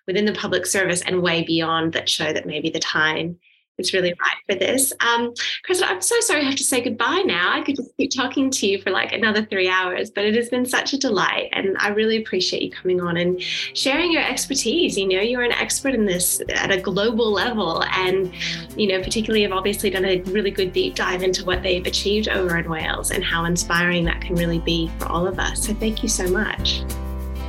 [0.06, 3.40] within the public service and way beyond that show that maybe the time
[3.78, 4.94] it's really right for this.
[5.00, 7.52] Um, Cressida, I'm so sorry I have to say goodbye now.
[7.52, 10.50] I could just keep talking to you for like another three hours, but it has
[10.50, 11.50] been such a delight.
[11.54, 14.98] And I really appreciate you coming on and sharing your expertise.
[14.98, 17.84] You know, you're an expert in this at a global level.
[17.84, 18.32] And,
[18.78, 22.30] you know, particularly have obviously done a really good deep dive into what they've achieved
[22.30, 25.66] over in Wales and how inspiring that can really be for all of us.
[25.66, 26.84] So thank you so much.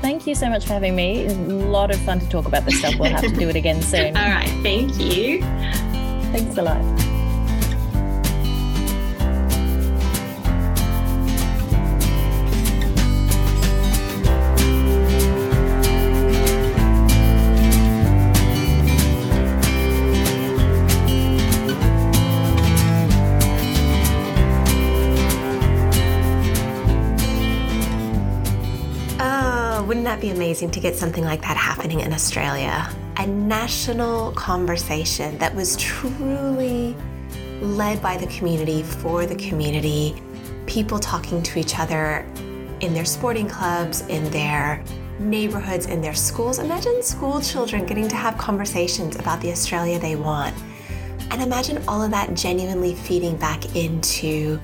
[0.00, 1.20] Thank you so much for having me.
[1.20, 2.94] It's a lot of fun to talk about this stuff.
[2.98, 4.16] We'll have to do it again soon.
[4.16, 4.48] All right.
[4.62, 6.03] Thank you.
[6.34, 6.82] Thanks a lot.
[29.20, 32.92] Oh, wouldn't that be amazing to get something like that happening in Australia?
[33.16, 36.96] A national conversation that was truly
[37.60, 40.20] led by the community for the community,
[40.66, 42.26] people talking to each other
[42.80, 44.82] in their sporting clubs, in their
[45.18, 46.58] neighborhoods, in their schools.
[46.58, 50.54] Imagine school children getting to have conversations about the Australia they want.
[51.30, 54.60] And imagine all of that genuinely feeding back into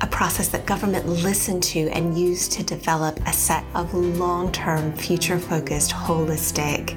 [0.00, 4.92] a process that government listened to and used to develop a set of long term,
[4.92, 6.96] future focused, holistic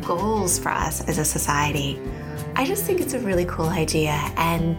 [0.00, 2.00] goals for us as a society.
[2.56, 4.12] I just think it's a really cool idea.
[4.36, 4.76] And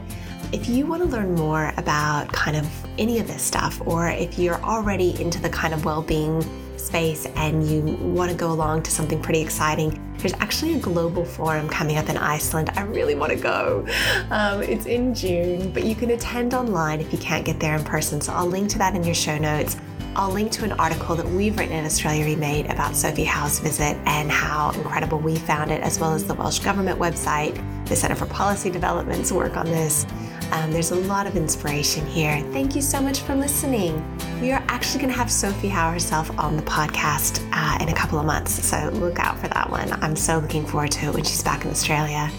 [0.53, 4.37] if you want to learn more about kind of any of this stuff, or if
[4.37, 6.43] you're already into the kind of well being
[6.77, 11.23] space and you want to go along to something pretty exciting, there's actually a global
[11.23, 12.69] forum coming up in Iceland.
[12.75, 13.85] I really want to go.
[14.29, 17.83] Um, it's in June, but you can attend online if you can't get there in
[17.83, 18.19] person.
[18.21, 19.77] So I'll link to that in your show notes.
[20.13, 23.95] I'll link to an article that we've written in Australia reMADE about Sophie Howe's visit
[24.05, 27.55] and how incredible we found it, as well as the Welsh Government website,
[27.87, 30.05] the Centre for Policy Development's work on this.
[30.51, 32.41] Um, there's a lot of inspiration here.
[32.51, 34.03] Thank you so much for listening.
[34.41, 37.95] We are actually going to have Sophie Howe herself on the podcast uh, in a
[37.95, 39.93] couple of months, so look out for that one.
[40.03, 42.29] I'm so looking forward to it when she's back in Australia.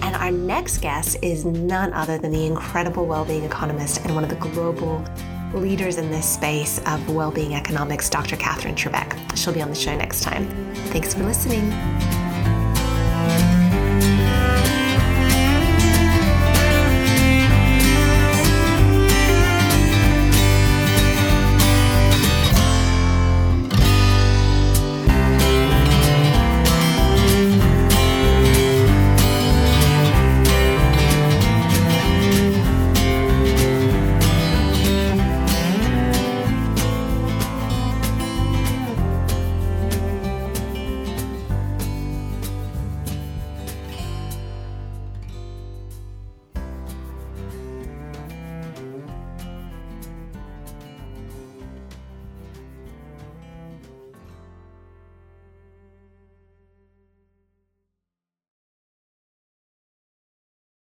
[0.00, 4.30] And our next guest is none other than the incredible well-being economist and one of
[4.30, 5.04] the global
[5.54, 8.36] leaders in this space of well-being economics, Dr.
[8.36, 9.36] Katherine Trebeck.
[9.36, 10.46] She'll be on the show next time.
[10.90, 12.19] Thanks for listening.